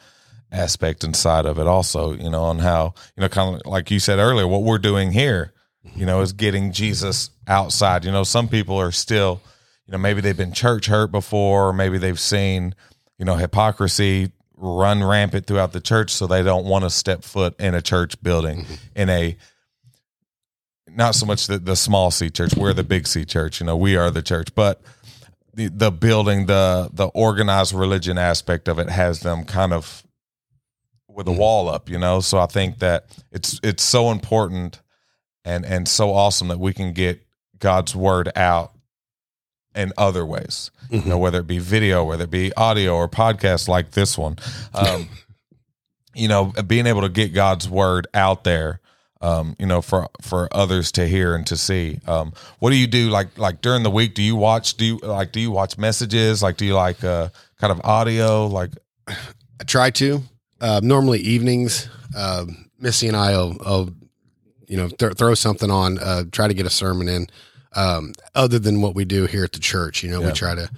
aspect 0.52 1.04
inside 1.04 1.46
of 1.46 1.60
it 1.60 1.68
also. 1.68 2.14
You 2.14 2.30
know, 2.30 2.44
on 2.44 2.60
how 2.60 2.94
you 3.16 3.22
know 3.22 3.30
kind 3.30 3.56
of 3.56 3.66
like 3.66 3.92
you 3.92 4.00
said 4.00 4.20
earlier, 4.20 4.48
what 4.48 4.64
we're 4.64 4.78
doing 4.78 5.12
here, 5.12 5.54
you 5.96 6.06
know, 6.06 6.22
is 6.22 6.34
getting 6.34 6.72
Jesus 6.72 7.32
outside. 7.48 8.06
You 8.06 8.12
know, 8.12 8.24
some 8.24 8.48
people 8.48 8.78
are 8.78 8.92
still, 8.92 9.42
you 9.86 9.92
know, 9.92 9.98
maybe 9.98 10.22
they've 10.22 10.38
been 10.38 10.54
church 10.54 10.88
hurt 10.88 11.12
before, 11.12 11.70
or 11.70 11.74
maybe 11.74 11.98
they've 11.98 12.20
seen, 12.20 12.76
you 13.18 13.26
know, 13.26 13.36
hypocrisy 13.36 14.32
run 14.56 15.04
rampant 15.04 15.48
throughout 15.48 15.72
the 15.72 15.82
church, 15.82 16.12
so 16.12 16.28
they 16.28 16.44
don't 16.44 16.66
want 16.66 16.84
to 16.84 16.90
step 16.90 17.24
foot 17.24 17.60
in 17.60 17.74
a 17.74 17.82
church 17.82 18.22
building 18.22 18.64
mm-hmm. 18.64 18.76
in 18.96 19.10
a 19.10 19.38
not 20.88 21.16
so 21.16 21.26
much 21.26 21.48
the, 21.48 21.60
the 21.60 21.76
small 21.76 22.12
C 22.12 22.30
church. 22.30 22.56
We're 22.56 22.74
the 22.74 22.84
big 22.84 23.08
C 23.08 23.26
church. 23.26 23.60
You 23.60 23.66
know, 23.68 23.78
we 23.78 23.96
are 23.96 24.12
the 24.12 24.22
church, 24.22 24.54
but 24.56 24.82
the 25.54 25.68
the 25.68 25.92
building, 25.92 26.46
the 26.46 26.90
the 26.92 27.08
organized 27.08 27.74
religion 27.74 28.18
aspect 28.18 28.68
of 28.68 28.80
it 28.80 28.90
has 28.90 29.22
them 29.22 29.46
kind 29.46 29.74
of 29.74 30.04
with 31.10 31.28
a 31.28 31.32
wall 31.32 31.70
up. 31.70 31.90
You 31.90 32.00
know, 32.00 32.20
so 32.20 32.40
I 32.40 32.46
think 32.46 32.80
that 32.80 33.06
it's 33.32 33.60
it's 33.64 33.84
so 33.84 34.12
important 34.12 34.82
and 35.44 35.66
and 35.66 35.88
so 35.88 36.14
awesome 36.14 36.48
that 36.50 36.60
we 36.60 36.74
can 36.74 36.94
get 36.94 37.22
God's 37.60 37.96
word 37.96 38.32
out 38.36 38.74
in 39.76 39.94
other 39.98 40.26
ways. 40.26 40.72
You 40.90 41.04
know, 41.04 41.18
whether 41.18 41.40
it 41.40 41.48
be 41.48 41.60
video, 41.60 42.04
whether 42.04 42.24
it 42.24 42.32
be 42.32 42.54
audio 42.54 42.96
or 42.96 43.08
podcast 43.08 43.68
like 43.68 43.92
this 43.92 44.18
one. 44.18 44.38
Um, 44.74 45.10
you 46.16 46.28
know, 46.28 46.52
being 46.66 46.88
able 46.88 47.02
to 47.02 47.10
get 47.10 47.34
God's 47.34 47.70
word 47.70 48.08
out 48.14 48.44
there, 48.44 48.82
um, 49.22 49.56
you 49.60 49.66
know, 49.66 49.82
for 49.82 50.10
for 50.22 50.48
others 50.52 50.92
to 50.94 51.08
hear 51.08 51.36
and 51.36 51.46
to 51.48 51.58
see. 51.58 52.00
Um, 52.08 52.34
what 52.60 52.72
do 52.72 52.76
you 52.76 52.88
do 52.88 53.10
like 53.10 53.38
like 53.38 53.62
during 53.62 53.84
the 53.84 53.92
week? 53.92 54.16
Do 54.16 54.24
you 54.24 54.36
watch? 54.36 54.76
Do 54.76 54.86
you 54.86 54.98
like? 54.98 55.32
Do 55.32 55.40
you 55.40 55.52
watch 55.52 55.78
messages? 55.78 56.42
Like, 56.42 56.58
do 56.58 56.66
you 56.66 56.74
like 56.74 57.04
uh, 57.04 57.30
kind 57.60 57.72
of 57.72 57.82
audio? 57.84 58.48
Like, 58.48 58.72
I 59.08 59.64
try 59.66 59.92
to. 59.92 60.24
Uh, 60.62 60.80
normally 60.84 61.20
evenings, 61.20 61.88
uh, 62.16 62.46
Missy 62.80 63.08
and 63.08 63.16
I 63.18 63.32
will, 63.38 63.54
will 63.60 63.90
you 64.68 64.78
know, 64.78 64.88
th- 64.90 65.14
throw 65.14 65.34
something 65.34 65.72
on, 65.72 65.98
uh, 66.00 66.24
try 66.32 66.48
to 66.48 66.54
get 66.54 66.66
a 66.66 66.70
sermon 66.70 67.08
in. 67.08 67.28
Um, 67.76 68.14
other 68.36 68.58
than 68.60 68.82
what 68.82 68.96
we 68.96 69.06
do 69.06 69.26
here 69.26 69.44
at 69.44 69.52
the 69.54 69.60
church, 69.60 70.04
you 70.04 70.10
know, 70.10 70.22
Yeah. 70.22 70.28
we 70.28 70.34
try 70.34 70.56
to. 70.56 70.70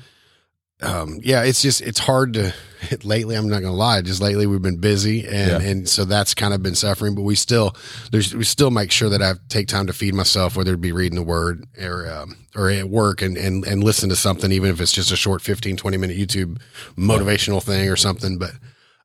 Um, 0.83 1.19
yeah, 1.23 1.43
it's 1.43 1.61
just 1.61 1.81
it's 1.81 1.99
hard 1.99 2.33
to. 2.33 2.53
Lately, 3.03 3.35
I'm 3.35 3.47
not 3.47 3.61
gonna 3.61 3.75
lie. 3.75 4.01
Just 4.01 4.19
lately, 4.23 4.47
we've 4.47 4.61
been 4.63 4.77
busy, 4.79 5.27
and 5.27 5.63
Yeah. 5.63 5.69
and 5.69 5.87
so 5.87 6.03
that's 6.03 6.33
kind 6.33 6.51
of 6.55 6.63
been 6.63 6.73
suffering. 6.73 7.13
But 7.13 7.21
we 7.21 7.35
still 7.35 7.75
there's 8.11 8.33
we 8.33 8.43
still 8.43 8.71
make 8.71 8.91
sure 8.91 9.07
that 9.09 9.21
I 9.21 9.33
take 9.49 9.67
time 9.67 9.85
to 9.87 9.93
feed 9.93 10.15
myself, 10.15 10.55
whether 10.57 10.73
it 10.73 10.81
be 10.81 10.91
reading 10.91 11.15
the 11.17 11.21
Word 11.23 11.65
or 11.79 12.11
um, 12.11 12.35
or 12.55 12.71
at 12.71 12.89
work, 12.89 13.21
and 13.21 13.37
and 13.37 13.63
and 13.67 13.83
listen 13.83 14.09
to 14.09 14.15
something, 14.15 14.51
even 14.51 14.71
if 14.71 14.81
it's 14.81 14.91
just 14.91 15.11
a 15.11 15.15
short 15.15 15.43
15, 15.43 15.77
20 15.77 15.97
minute 15.97 16.17
YouTube 16.17 16.59
motivational 16.97 17.61
thing 17.61 17.87
or 17.87 17.95
something. 17.95 18.39
But 18.39 18.51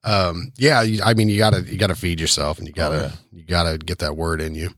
um, 0.07 0.53
yeah, 0.57 0.83
you, 0.83 1.03
I 1.05 1.15
mean, 1.15 1.29
you 1.29 1.37
gotta 1.39 1.61
you 1.63 1.77
gotta 1.79 1.95
feed 1.97 2.21
yourself, 2.21 2.59
and 2.59 2.67
you 2.67 2.73
gotta 2.73 2.97
Oh, 2.97 3.01
yeah. 3.03 3.13
you 3.33 3.43
gotta 3.45 3.77
get 3.79 3.99
that 3.99 4.17
word 4.17 4.41
in 4.41 4.55
you. 4.55 4.71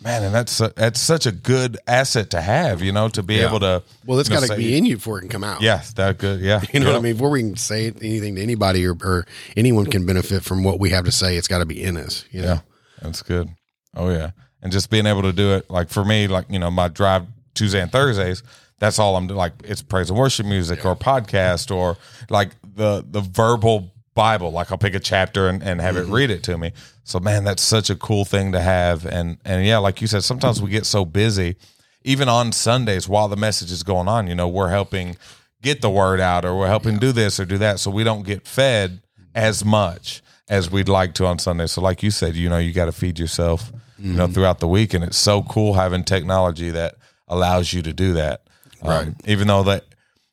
man, 0.00 0.22
and 0.22 0.34
that's 0.34 0.52
su- 0.52 0.70
that's 0.76 1.00
such 1.00 1.26
a 1.26 1.32
good 1.32 1.76
asset 1.86 2.30
to 2.30 2.40
have. 2.40 2.82
You 2.82 2.92
know, 2.92 3.08
to 3.08 3.22
be 3.22 3.34
Yeah. 3.36 3.48
able 3.48 3.60
to. 3.60 3.82
Well, 4.04 4.18
it's 4.20 4.28
got 4.28 4.42
to 4.44 4.54
be 4.56 4.76
in 4.76 4.84
you 4.84 4.96
before 4.96 5.18
it 5.18 5.22
can 5.22 5.30
come 5.30 5.42
out. 5.44 5.60
Yeah, 5.62 5.82
that 5.96 6.18
good. 6.18 6.40
Yeah, 6.40 6.60
You 6.72 6.80
know 6.80 6.86
Yeah. 6.86 6.92
what 6.92 6.98
I 6.98 7.02
mean? 7.02 7.14
Before 7.14 7.30
we 7.30 7.40
can 7.40 7.56
say 7.56 7.86
anything 8.00 8.36
to 8.36 8.42
anybody 8.42 8.86
or, 8.86 8.92
or 9.02 9.26
anyone 9.56 9.86
can 9.86 10.06
benefit 10.06 10.44
from 10.44 10.62
what 10.64 10.78
we 10.78 10.90
have 10.90 11.04
to 11.06 11.12
say, 11.12 11.36
it's 11.36 11.48
got 11.48 11.58
to 11.58 11.66
be 11.66 11.82
in 11.82 11.96
us. 11.96 12.24
You 12.30 12.42
know? 12.42 12.46
Yeah, 12.48 12.60
that's 13.02 13.22
good. 13.22 13.48
Oh 13.96 14.10
yeah, 14.10 14.30
and 14.62 14.70
just 14.70 14.90
being 14.90 15.06
able 15.06 15.22
to 15.22 15.32
do 15.32 15.54
it, 15.54 15.68
like 15.70 15.88
for 15.88 16.04
me, 16.04 16.28
like 16.28 16.44
you 16.50 16.58
know, 16.58 16.70
my 16.70 16.88
drive 16.88 17.24
Tuesday 17.54 17.80
and 17.80 17.90
Thursdays. 17.90 18.42
That's 18.78 18.98
all 18.98 19.16
I'm 19.16 19.26
doing. 19.26 19.38
Like 19.38 19.54
it's 19.64 19.80
praise 19.80 20.10
and 20.10 20.18
worship 20.18 20.44
music 20.44 20.84
or 20.84 20.94
podcast 20.94 21.74
or 21.74 21.96
like 22.28 22.50
the 22.62 23.02
the 23.10 23.22
verbal 23.22 23.90
Bible. 24.16 24.50
Like 24.50 24.72
I'll 24.72 24.78
pick 24.78 24.96
a 24.96 25.00
chapter 25.00 25.46
and, 25.46 25.62
and 25.62 25.80
have 25.80 25.96
it 25.96 26.06
read 26.06 26.30
it 26.30 26.42
to 26.44 26.58
me. 26.58 26.72
So 27.04 27.20
man, 27.20 27.44
that's 27.44 27.62
such 27.62 27.88
a 27.90 27.94
cool 27.94 28.24
thing 28.24 28.50
to 28.50 28.60
have. 28.60 29.06
And 29.06 29.38
and 29.44 29.64
yeah, 29.64 29.78
like 29.78 30.00
you 30.00 30.08
said, 30.08 30.24
sometimes 30.24 30.60
we 30.60 30.70
get 30.70 30.86
so 30.86 31.04
busy, 31.04 31.54
even 32.02 32.28
on 32.28 32.50
Sundays 32.50 33.08
while 33.08 33.28
the 33.28 33.36
message 33.36 33.70
is 33.70 33.84
going 33.84 34.08
on. 34.08 34.26
You 34.26 34.34
know, 34.34 34.48
we're 34.48 34.70
helping 34.70 35.16
get 35.62 35.82
the 35.82 35.90
word 35.90 36.18
out 36.18 36.44
or 36.44 36.58
we're 36.58 36.66
helping 36.66 36.98
do 36.98 37.12
this 37.12 37.38
or 37.38 37.44
do 37.44 37.58
that, 37.58 37.78
so 37.78 37.92
we 37.92 38.02
don't 38.02 38.24
get 38.24 38.48
fed 38.48 39.02
as 39.36 39.64
much 39.64 40.22
as 40.48 40.70
we'd 40.70 40.88
like 40.88 41.14
to 41.14 41.26
on 41.26 41.38
Sunday. 41.38 41.66
So, 41.66 41.80
like 41.80 42.02
you 42.02 42.10
said, 42.10 42.34
you 42.34 42.48
know, 42.48 42.58
you 42.58 42.72
got 42.72 42.86
to 42.86 42.92
feed 42.92 43.18
yourself, 43.18 43.70
you 43.98 44.12
know, 44.12 44.26
throughout 44.26 44.60
the 44.60 44.68
week, 44.68 44.94
and 44.94 45.04
it's 45.04 45.16
so 45.16 45.42
cool 45.42 45.74
having 45.74 46.04
technology 46.04 46.70
that 46.70 46.96
allows 47.28 47.72
you 47.72 47.82
to 47.82 47.92
do 47.92 48.14
that. 48.14 48.42
Right. 48.82 49.08
Um, 49.08 49.16
even 49.24 49.48
though 49.48 49.62
that 49.64 49.84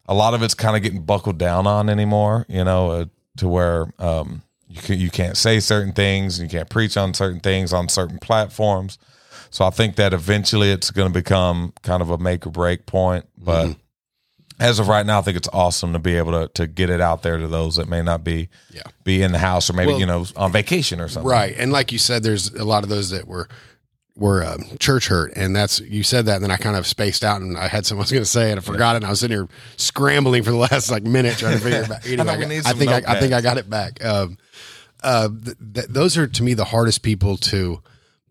a 0.07 0.13
lot 0.13 0.33
of 0.33 0.43
it's 0.43 0.53
kind 0.53 0.75
of 0.75 0.83
getting 0.83 1.03
buckled 1.03 1.37
down 1.37 1.67
on 1.67 1.89
anymore, 1.89 2.45
you 2.49 2.63
know, 2.63 2.91
uh, 2.91 3.05
to 3.37 3.47
where 3.47 3.87
um, 3.99 4.41
you 4.67 4.81
can, 4.81 4.99
you 4.99 5.09
can't 5.09 5.37
say 5.37 5.59
certain 5.59 5.93
things, 5.93 6.39
and 6.39 6.51
you 6.51 6.57
can't 6.57 6.69
preach 6.69 6.97
on 6.97 7.13
certain 7.13 7.39
things 7.39 7.73
on 7.73 7.89
certain 7.89 8.19
platforms. 8.19 8.97
So 9.49 9.65
I 9.65 9.69
think 9.69 9.95
that 9.97 10.13
eventually 10.13 10.71
it's 10.71 10.89
going 10.91 11.07
to 11.11 11.13
become 11.13 11.73
kind 11.83 12.01
of 12.01 12.09
a 12.09 12.17
make 12.17 12.45
or 12.47 12.49
break 12.49 12.85
point. 12.87 13.25
But 13.37 13.75
as 14.59 14.79
of 14.79 14.87
right 14.87 15.05
now, 15.05 15.19
I 15.19 15.21
think 15.21 15.37
it's 15.37 15.49
awesome 15.53 15.93
to 15.93 15.99
be 15.99 16.15
able 16.17 16.31
to 16.31 16.47
to 16.55 16.67
get 16.67 16.89
it 16.89 17.01
out 17.01 17.21
there 17.23 17.37
to 17.37 17.47
those 17.47 17.75
that 17.75 17.87
may 17.87 18.01
not 18.01 18.23
be 18.23 18.49
Yeah. 18.71 18.81
be 19.03 19.21
in 19.21 19.31
the 19.31 19.37
house 19.39 19.69
or 19.69 19.73
maybe 19.73 19.91
Well- 19.91 19.99
you 19.99 20.05
know 20.05 20.25
on 20.35 20.51
vacation 20.51 20.99
or 21.01 21.07
something. 21.07 21.29
Right. 21.29 21.55
And 21.57 21.71
like 21.71 21.91
you 21.91 21.99
said, 21.99 22.23
there's 22.23 22.51
a 22.53 22.65
lot 22.65 22.83
of 22.83 22.89
those 22.89 23.09
that 23.11 23.27
were 23.27 23.47
were 24.15 24.45
um, 24.45 24.63
church 24.79 25.07
hurt, 25.07 25.33
and 25.35 25.55
that's 25.55 25.79
you 25.79 26.03
said 26.03 26.25
that, 26.25 26.35
and 26.35 26.43
then 26.43 26.51
I 26.51 26.57
kind 26.57 26.75
of 26.75 26.85
spaced 26.85 27.23
out, 27.23 27.41
and 27.41 27.57
I 27.57 27.67
had 27.67 27.85
something 27.85 28.01
I 28.01 28.03
was 28.03 28.11
going 28.11 28.23
to 28.23 28.29
say, 28.29 28.51
and 28.51 28.59
I 28.59 28.63
forgot 28.63 28.93
it. 28.93 28.97
And 28.97 29.05
I 29.05 29.09
was 29.09 29.19
sitting 29.19 29.37
here 29.37 29.47
scrambling 29.77 30.43
for 30.43 30.51
the 30.51 30.57
last 30.57 30.91
like 30.91 31.03
minute 31.03 31.37
trying 31.37 31.57
to 31.57 31.63
figure 31.63 31.81
it 31.81 31.89
back. 31.89 32.05
Anyway, 32.05 32.47
we 32.47 32.57
I, 32.57 32.59
I 32.69 32.73
think 32.73 32.91
I, 32.91 33.01
I 33.07 33.19
think 33.19 33.33
I 33.33 33.41
got 33.41 33.57
it 33.57 33.69
back. 33.69 34.03
Um, 34.03 34.37
uh, 35.03 35.29
th- 35.29 35.57
th- 35.73 35.87
those 35.87 36.17
are 36.17 36.27
to 36.27 36.43
me 36.43 36.53
the 36.53 36.65
hardest 36.65 37.01
people 37.01 37.37
to 37.37 37.81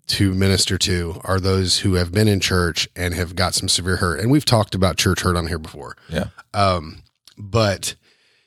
to 0.09 0.35
minister 0.35 0.77
to 0.79 1.21
are 1.25 1.41
those 1.41 1.79
who 1.81 1.95
have 1.95 2.13
been 2.13 2.29
in 2.29 2.41
church 2.41 2.89
and 2.97 3.15
have 3.15 3.35
got 3.35 3.55
some 3.55 3.69
severe 3.69 3.97
hurt, 3.97 4.21
and 4.21 4.31
we've 4.31 4.45
talked 4.45 4.75
about 4.75 4.97
church 4.97 5.23
hurt 5.23 5.37
on 5.37 5.47
here 5.47 5.59
before. 5.59 5.97
Yeah. 6.09 6.27
Um, 6.55 7.03
but 7.37 7.97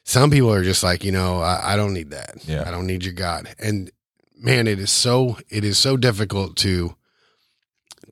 some 0.03 0.29
people 0.29 0.53
are 0.53 0.63
just 0.63 0.83
like, 0.83 1.03
you 1.03 1.11
know, 1.11 1.41
I, 1.41 1.73
I 1.73 1.75
don't 1.75 1.93
need 1.93 2.11
that. 2.11 2.47
Yeah. 2.47 2.63
I 2.65 2.71
don't 2.71 2.87
need 2.87 3.03
your 3.03 3.13
God. 3.13 3.53
And 3.59 3.91
man, 4.37 4.67
it 4.67 4.79
is 4.79 4.91
so 4.91 5.37
it 5.49 5.63
is 5.63 5.77
so 5.77 5.97
difficult 5.97 6.55
to 6.57 6.95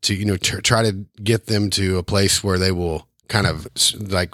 to 0.04 0.16
you 0.16 0.26
know 0.26 0.38
tr- 0.38 0.62
try 0.62 0.84
to 0.84 1.06
get 1.24 1.48
them 1.48 1.70
to 1.72 1.98
a 1.98 2.04
place 2.04 2.44
where 2.44 2.58
they 2.58 2.72
will 2.72 3.08
kind 3.28 3.48
of 3.48 3.68
like 4.00 4.34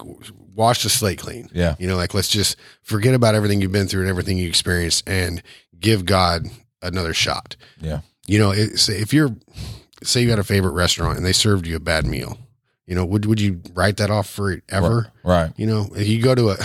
wash 0.56 0.84
the 0.84 0.90
slate 0.90 1.20
clean. 1.20 1.50
Yeah. 1.54 1.76
You 1.80 1.88
know, 1.88 1.96
like 1.96 2.14
let's 2.14 2.28
just 2.28 2.58
forget 2.84 3.14
about 3.14 3.34
everything 3.34 3.62
you've 3.62 3.72
been 3.72 3.88
through 3.88 4.02
and 4.02 4.10
everything 4.10 4.38
you 4.38 4.48
experienced 4.48 5.08
and 5.08 5.42
give 5.80 6.06
God 6.06 6.48
another 6.82 7.14
shot. 7.14 7.56
Yeah. 7.80 8.02
You 8.28 8.40
know, 8.40 8.52
if 8.54 9.14
you're 9.14 9.36
say 10.04 10.22
you 10.22 10.30
had 10.30 10.40
a 10.40 10.44
favorite 10.44 10.74
restaurant 10.74 11.18
and 11.18 11.26
they 11.26 11.34
served 11.34 11.66
you 11.66 11.76
a 11.76 11.80
bad 11.80 12.06
meal, 12.06 12.38
you 12.86 12.96
know, 12.96 13.06
would 13.06 13.26
would 13.26 13.40
you 13.40 13.62
write 13.74 13.98
that 13.98 14.10
off 14.10 14.30
forever? 14.30 15.12
Right. 15.24 15.52
You 15.56 15.66
know, 15.66 15.90
if 15.96 16.08
you 16.08 16.22
go 16.22 16.36
to 16.36 16.50
a 16.52 16.58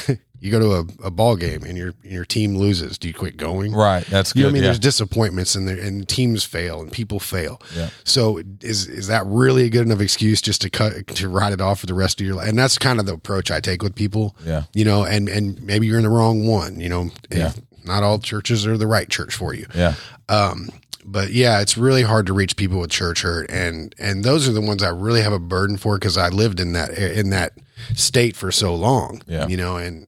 you 0.44 0.50
go 0.50 0.58
to 0.60 0.72
a, 1.02 1.06
a 1.06 1.10
ball 1.10 1.36
game 1.36 1.62
and 1.64 1.76
your 1.78 1.94
and 2.02 2.12
your 2.12 2.24
team 2.24 2.56
loses, 2.56 2.98
do 2.98 3.08
you 3.08 3.14
quit 3.14 3.36
going? 3.36 3.72
Right. 3.72 4.04
That's 4.06 4.32
good. 4.32 4.40
You 4.40 4.42
know 4.44 4.48
what 4.48 4.50
I 4.50 4.52
mean? 4.54 4.62
yeah. 4.62 4.66
There's 4.68 4.78
disappointments 4.78 5.54
and 5.54 5.66
there, 5.66 5.78
and 5.78 6.06
teams 6.08 6.44
fail 6.44 6.80
and 6.82 6.92
people 6.92 7.18
fail. 7.20 7.60
Yeah. 7.76 7.90
So 8.04 8.40
is 8.60 8.86
is 8.86 9.06
that 9.06 9.24
really 9.26 9.64
a 9.64 9.70
good 9.70 9.86
enough 9.86 10.00
excuse 10.00 10.40
just 10.42 10.60
to 10.62 10.70
cut 10.70 11.06
to 11.06 11.28
write 11.28 11.52
it 11.52 11.60
off 11.60 11.80
for 11.80 11.86
the 11.86 11.94
rest 11.94 12.20
of 12.20 12.26
your 12.26 12.36
life? 12.36 12.48
And 12.48 12.58
that's 12.58 12.78
kind 12.78 13.00
of 13.00 13.06
the 13.06 13.14
approach 13.14 13.50
I 13.50 13.60
take 13.60 13.82
with 13.82 13.94
people. 13.94 14.36
Yeah. 14.44 14.64
You 14.74 14.84
know, 14.84 15.04
and 15.04 15.28
and 15.28 15.62
maybe 15.62 15.86
you're 15.86 15.98
in 15.98 16.04
the 16.04 16.10
wrong 16.10 16.46
one. 16.46 16.78
You 16.80 16.88
know, 16.88 17.10
Yeah. 17.30 17.52
not 17.84 18.02
all 18.02 18.18
churches 18.18 18.66
are 18.66 18.76
the 18.76 18.86
right 18.86 19.08
church 19.08 19.34
for 19.34 19.54
you. 19.54 19.66
Yeah. 19.74 19.94
Um, 20.28 20.68
but 21.06 21.32
yeah, 21.32 21.60
it's 21.60 21.76
really 21.76 22.02
hard 22.02 22.26
to 22.26 22.32
reach 22.32 22.56
people 22.56 22.80
with 22.80 22.90
church 22.90 23.22
hurt, 23.22 23.50
and 23.50 23.94
and 23.98 24.24
those 24.24 24.48
are 24.48 24.52
the 24.52 24.60
ones 24.62 24.82
I 24.82 24.88
really 24.88 25.20
have 25.22 25.32
a 25.34 25.38
burden 25.38 25.76
for 25.76 25.98
because 25.98 26.16
I 26.16 26.28
lived 26.28 26.60
in 26.60 26.72
that 26.72 26.90
in 26.96 27.30
that 27.30 27.52
state 27.94 28.36
for 28.36 28.50
so 28.50 28.74
long. 28.74 29.20
Yeah. 29.26 29.46
you 29.46 29.56
know, 29.58 29.76
and 29.76 30.06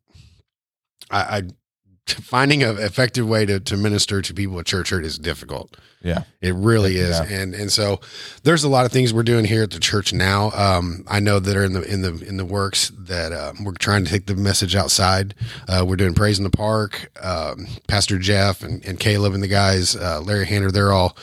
I, 1.11 1.21
I 1.38 1.42
finding 2.09 2.62
an 2.62 2.79
effective 2.79 3.27
way 3.29 3.45
to 3.47 3.59
to 3.61 3.77
minister 3.77 4.23
to 4.23 4.33
people 4.35 4.59
at 4.61 4.66
church 4.66 4.90
hurt 4.90 5.05
is 5.05 5.19
difficult. 5.19 5.77
Yeah. 6.03 6.23
It 6.40 6.55
really 6.55 6.99
is, 6.99 7.19
Yeah. 7.19 7.25
and 7.40 7.53
and 7.55 7.73
so 7.73 8.01
there's 8.45 8.62
a 8.62 8.69
lot 8.69 8.87
of 8.87 8.92
things 8.92 9.12
we're 9.12 9.25
doing 9.25 9.45
here 9.45 9.64
at 9.64 9.73
the 9.73 9.81
church 9.81 10.12
now. 10.12 10.53
Um, 10.53 11.05
I 11.09 11.19
know 11.19 11.40
that 11.40 11.57
are 11.57 11.64
in 11.64 11.73
the 11.73 11.83
in 11.83 12.03
the 12.03 12.14
in 12.25 12.37
the 12.37 12.45
works 12.45 12.92
that 12.97 13.33
uh, 13.33 13.55
we're 13.64 13.73
trying 13.73 14.05
to 14.05 14.11
take 14.11 14.27
the 14.27 14.37
message 14.37 14.77
outside. 14.77 15.35
Uh, 15.69 15.85
we're 15.87 15.97
doing 15.97 16.14
praise 16.14 16.38
in 16.38 16.45
the 16.45 16.51
park. 16.51 17.11
Um, 17.21 17.66
Pastor 17.88 18.19
Jeff 18.21 18.62
and, 18.62 18.85
and 18.85 19.01
Caleb 19.01 19.35
and 19.35 19.42
the 19.42 19.49
guys, 19.49 19.97
uh, 19.97 20.21
Larry 20.21 20.47
Hander, 20.47 20.71
they're 20.71 20.92
all 20.92 21.16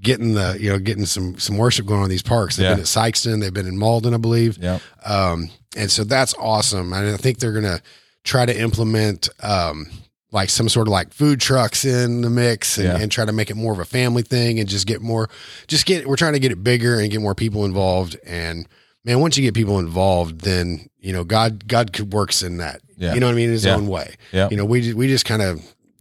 getting 0.00 0.32
the 0.32 0.56
you 0.58 0.70
know 0.70 0.78
getting 0.78 1.04
some 1.04 1.38
some 1.38 1.58
worship 1.58 1.84
going 1.84 1.98
on 2.00 2.04
in 2.04 2.10
these 2.10 2.22
parks. 2.22 2.56
They've 2.56 2.64
Yeah. 2.64 2.74
been 2.74 2.80
at 2.80 2.86
Sikeston, 2.86 3.40
they've 3.42 3.52
been 3.52 3.66
in 3.66 3.76
Malden, 3.76 4.14
I 4.14 4.18
believe. 4.18 4.56
Yeah. 4.56 4.78
Um, 5.04 5.50
and 5.76 5.90
so 5.90 6.02
that's 6.02 6.32
awesome. 6.38 6.94
And 6.94 7.08
I 7.10 7.16
think 7.18 7.40
they're 7.40 7.52
going 7.52 7.64
to 7.64 7.82
try 8.24 8.46
to 8.46 8.58
implement, 8.58 9.28
um, 9.42 9.86
like 10.32 10.50
some 10.50 10.68
sort 10.68 10.88
of 10.88 10.92
like 10.92 11.12
food 11.12 11.40
trucks 11.40 11.84
in 11.84 12.22
the 12.22 12.30
mix 12.30 12.76
and, 12.78 12.86
Yeah. 12.88 12.96
and 12.98 13.12
try 13.12 13.24
to 13.24 13.32
make 13.32 13.50
it 13.50 13.56
more 13.56 13.72
of 13.72 13.78
a 13.78 13.84
family 13.84 14.22
thing 14.22 14.58
and 14.58 14.68
just 14.68 14.86
get 14.86 15.00
more, 15.00 15.28
just 15.68 15.86
get, 15.86 16.06
we're 16.08 16.16
trying 16.16 16.32
to 16.32 16.38
get 16.40 16.50
it 16.50 16.64
bigger 16.64 16.98
and 16.98 17.10
get 17.10 17.20
more 17.20 17.34
people 17.36 17.64
involved. 17.64 18.16
And 18.26 18.66
man, 19.04 19.20
once 19.20 19.36
you 19.36 19.44
get 19.44 19.54
people 19.54 19.78
involved, 19.78 20.40
then, 20.40 20.88
you 20.98 21.12
know, 21.12 21.22
God, 21.22 21.68
God 21.68 21.96
works 22.12 22.42
in 22.42 22.56
that, 22.56 22.80
Yeah. 22.96 23.14
you 23.14 23.20
know 23.20 23.26
what 23.26 23.32
I 23.32 23.36
mean? 23.36 23.46
In 23.46 23.52
his 23.52 23.64
Yeah. 23.64 23.76
own 23.76 23.86
way. 23.86 24.16
Yeah. 24.32 24.48
You 24.50 24.56
know, 24.56 24.64
we, 24.64 24.92
we 24.94 25.06
just 25.06 25.24
kind 25.26 25.42
of 25.42 25.60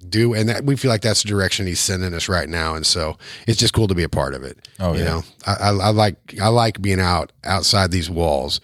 do, 0.09 0.33
and 0.33 0.49
that 0.49 0.63
we 0.65 0.75
feel 0.77 0.89
like 0.89 1.01
that's 1.01 1.21
the 1.23 1.29
direction 1.29 1.67
he's 1.67 1.79
sending 1.79 2.13
us 2.13 2.27
right 2.27 2.49
now. 2.49 2.73
And 2.75 2.85
so 2.85 3.17
it's 3.47 3.59
just 3.59 3.73
cool 3.73 3.87
to 3.87 3.95
be 3.95 4.03
a 4.03 4.09
part 4.09 4.33
of 4.33 4.43
it. 4.43 4.57
Oh, 4.79 4.93
you 4.93 4.99
yeah. 4.99 5.05
know, 5.05 5.23
I, 5.45 5.53
I, 5.53 5.69
I 5.69 5.89
like, 5.89 6.15
I 6.41 6.47
like 6.47 6.81
being 6.81 6.99
out 6.99 7.31
outside 7.43 7.91
these 7.91 8.09
walls 8.09 8.59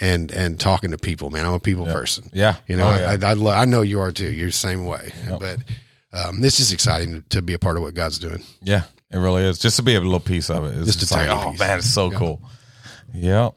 and, 0.00 0.30
and 0.32 0.58
talking 0.58 0.90
to 0.90 0.98
people, 0.98 1.30
man. 1.30 1.46
I'm 1.46 1.52
a 1.54 1.60
people 1.60 1.84
person. 1.86 2.28
Yeah. 2.32 2.56
You 2.66 2.76
know, 2.76 2.88
Oh, 2.88 2.96
yeah. 2.96 3.16
I, 3.26 3.30
I, 3.30 3.32
lo- 3.34 3.52
I 3.52 3.64
know 3.64 3.82
you 3.82 4.00
are 4.00 4.12
too. 4.12 4.30
You're 4.32 4.46
the 4.48 4.52
same 4.52 4.84
way, 4.86 5.12
Yep. 5.28 5.40
but, 5.40 5.58
um, 6.12 6.40
this 6.40 6.60
is 6.60 6.72
exciting 6.72 7.12
to, 7.22 7.28
to 7.30 7.42
be 7.42 7.54
a 7.54 7.58
part 7.58 7.76
of 7.76 7.82
what 7.82 7.94
God's 7.94 8.18
doing. 8.18 8.42
Yeah, 8.62 8.84
it 9.10 9.18
really 9.18 9.42
is. 9.44 9.58
Just 9.58 9.76
to 9.76 9.82
be 9.82 9.94
a 9.94 10.00
little 10.00 10.20
piece 10.20 10.48
of 10.50 10.64
it. 10.64 10.76
It's 10.78 10.86
Just 10.86 11.00
just, 11.00 11.12
a 11.12 11.16
like, 11.16 11.28
oh 11.28 11.50
piece. 11.50 11.60
man, 11.60 11.78
it's 11.78 11.90
so 11.90 12.10
Yeah. 12.12 12.18
cool. 12.18 12.42
Yep. 13.14 13.54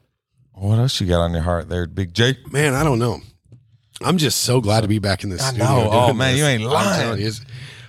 What 0.54 0.80
else 0.80 1.00
you 1.00 1.08
got 1.08 1.22
on 1.22 1.34
your 1.34 1.44
heart 1.44 1.70
there, 1.70 1.86
Big 1.86 2.14
Jake? 2.14 2.52
Man, 2.52 2.74
I 2.74 2.84
don't 2.84 2.98
know. 3.00 3.22
I'm 4.02 4.18
just 4.18 4.42
so 4.42 4.60
glad 4.62 4.82
to 4.82 4.88
be 4.88 5.00
back 5.00 5.24
in 5.24 5.30
the 5.30 5.36
I 5.36 5.50
studio. 5.50 5.66
know. 5.66 5.90
Oh, 5.92 6.14
man, 6.14 6.32
this. 6.34 6.40
you 6.40 6.46
ain't 6.46 6.64
lying. 6.64 7.20
you, 7.22 7.32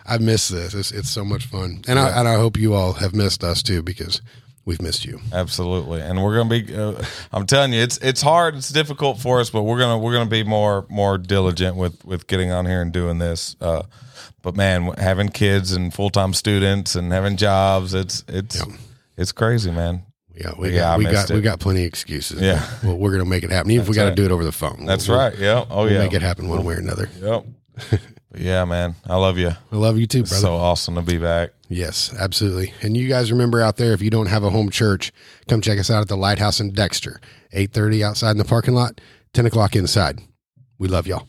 I 0.06 0.18
miss 0.18 0.48
this. 0.48 0.72
It's, 0.74 0.90
it's 0.92 1.10
so 1.10 1.24
much 1.24 1.44
fun, 1.46 1.82
and 1.86 1.98
I 1.98 2.18
and 2.18 2.26
I 2.26 2.36
hope 2.36 2.56
you 2.56 2.72
all 2.74 2.94
have 2.94 3.14
missed 3.14 3.44
us 3.44 3.62
too 3.62 3.82
because 3.82 4.22
we've 4.68 4.82
missed 4.82 5.04
you. 5.04 5.18
Absolutely, 5.32 6.00
and 6.00 6.22
we're 6.22 6.36
gonna 6.36 6.50
be. 6.50 6.76
Uh, 6.76 7.02
I'm 7.32 7.46
telling 7.46 7.72
you, 7.72 7.80
it's 7.82 7.96
it's 7.98 8.20
hard. 8.22 8.54
It's 8.54 8.68
difficult 8.68 9.18
for 9.18 9.40
us, 9.40 9.50
but 9.50 9.62
we're 9.62 9.78
gonna 9.78 9.98
we're 9.98 10.12
gonna 10.12 10.30
be 10.30 10.44
more 10.44 10.86
more 10.88 11.18
diligent 11.18 11.76
with 11.76 12.04
with 12.04 12.26
getting 12.28 12.52
on 12.52 12.66
here 12.66 12.82
and 12.82 12.92
doing 12.92 13.18
this. 13.18 13.56
Uh, 13.60 13.82
but 14.42 14.54
man, 14.54 14.92
having 14.98 15.30
kids 15.30 15.72
and 15.72 15.92
full 15.92 16.10
time 16.10 16.34
students 16.34 16.94
and 16.94 17.10
having 17.12 17.36
jobs, 17.36 17.94
it's 17.94 18.24
it's 18.28 18.56
yeah. 18.56 18.76
it's 19.16 19.32
crazy, 19.32 19.70
man. 19.70 20.02
Yeah, 20.34 20.52
we 20.56 20.68
Yeah, 20.70 20.80
got 20.80 20.98
we 20.98 21.04
got 21.06 21.30
we 21.30 21.40
got 21.40 21.58
plenty 21.58 21.80
of 21.80 21.88
excuses. 21.88 22.40
Yeah. 22.40 22.64
well, 22.84 22.96
we're 22.96 23.10
gonna 23.10 23.24
make 23.24 23.42
it 23.42 23.50
happen. 23.50 23.72
Even 23.72 23.82
if 23.82 23.88
we 23.88 23.94
got 23.96 24.02
to 24.04 24.08
right. 24.10 24.16
do 24.16 24.24
it 24.24 24.30
over 24.30 24.44
the 24.44 24.52
phone. 24.52 24.84
That's 24.86 25.08
We'll- 25.08 25.18
right. 25.18 25.36
Yeah. 25.36 25.64
Oh 25.68 25.84
We'll 25.84 25.92
yeah. 25.94 25.98
make 25.98 26.12
it 26.12 26.22
happen 26.22 26.48
one 26.48 26.62
way 26.64 26.74
or 26.74 26.78
another. 26.78 27.08
Yep. 27.20 27.44
But 28.30 28.40
yeah, 28.40 28.64
man. 28.64 28.94
I 29.06 29.16
love 29.16 29.38
you. 29.38 29.50
I 29.72 29.76
love 29.76 29.98
you 29.98 30.06
too, 30.06 30.22
brother. 30.24 30.36
So 30.36 30.54
awesome 30.54 30.96
to 30.96 31.02
be 31.02 31.18
back. 31.18 31.50
Yes, 31.68 32.14
absolutely. 32.18 32.72
And 32.82 32.96
you 32.96 33.08
guys 33.08 33.32
remember 33.32 33.60
out 33.60 33.76
there, 33.76 33.92
if 33.92 34.02
you 34.02 34.10
don't 34.10 34.26
have 34.26 34.44
a 34.44 34.50
home 34.50 34.70
church, 34.70 35.12
come 35.48 35.60
check 35.60 35.78
us 35.78 35.90
out 35.90 36.02
at 36.02 36.08
the 36.08 36.16
Lighthouse 36.16 36.60
in 36.60 36.72
Dexter. 36.72 37.20
Eight 37.52 37.72
thirty 37.72 38.04
outside 38.04 38.32
in 38.32 38.38
the 38.38 38.44
parking 38.44 38.74
lot, 38.74 39.00
ten 39.32 39.46
o'clock 39.46 39.74
inside. 39.76 40.20
We 40.78 40.88
love 40.88 41.06
y'all. 41.06 41.26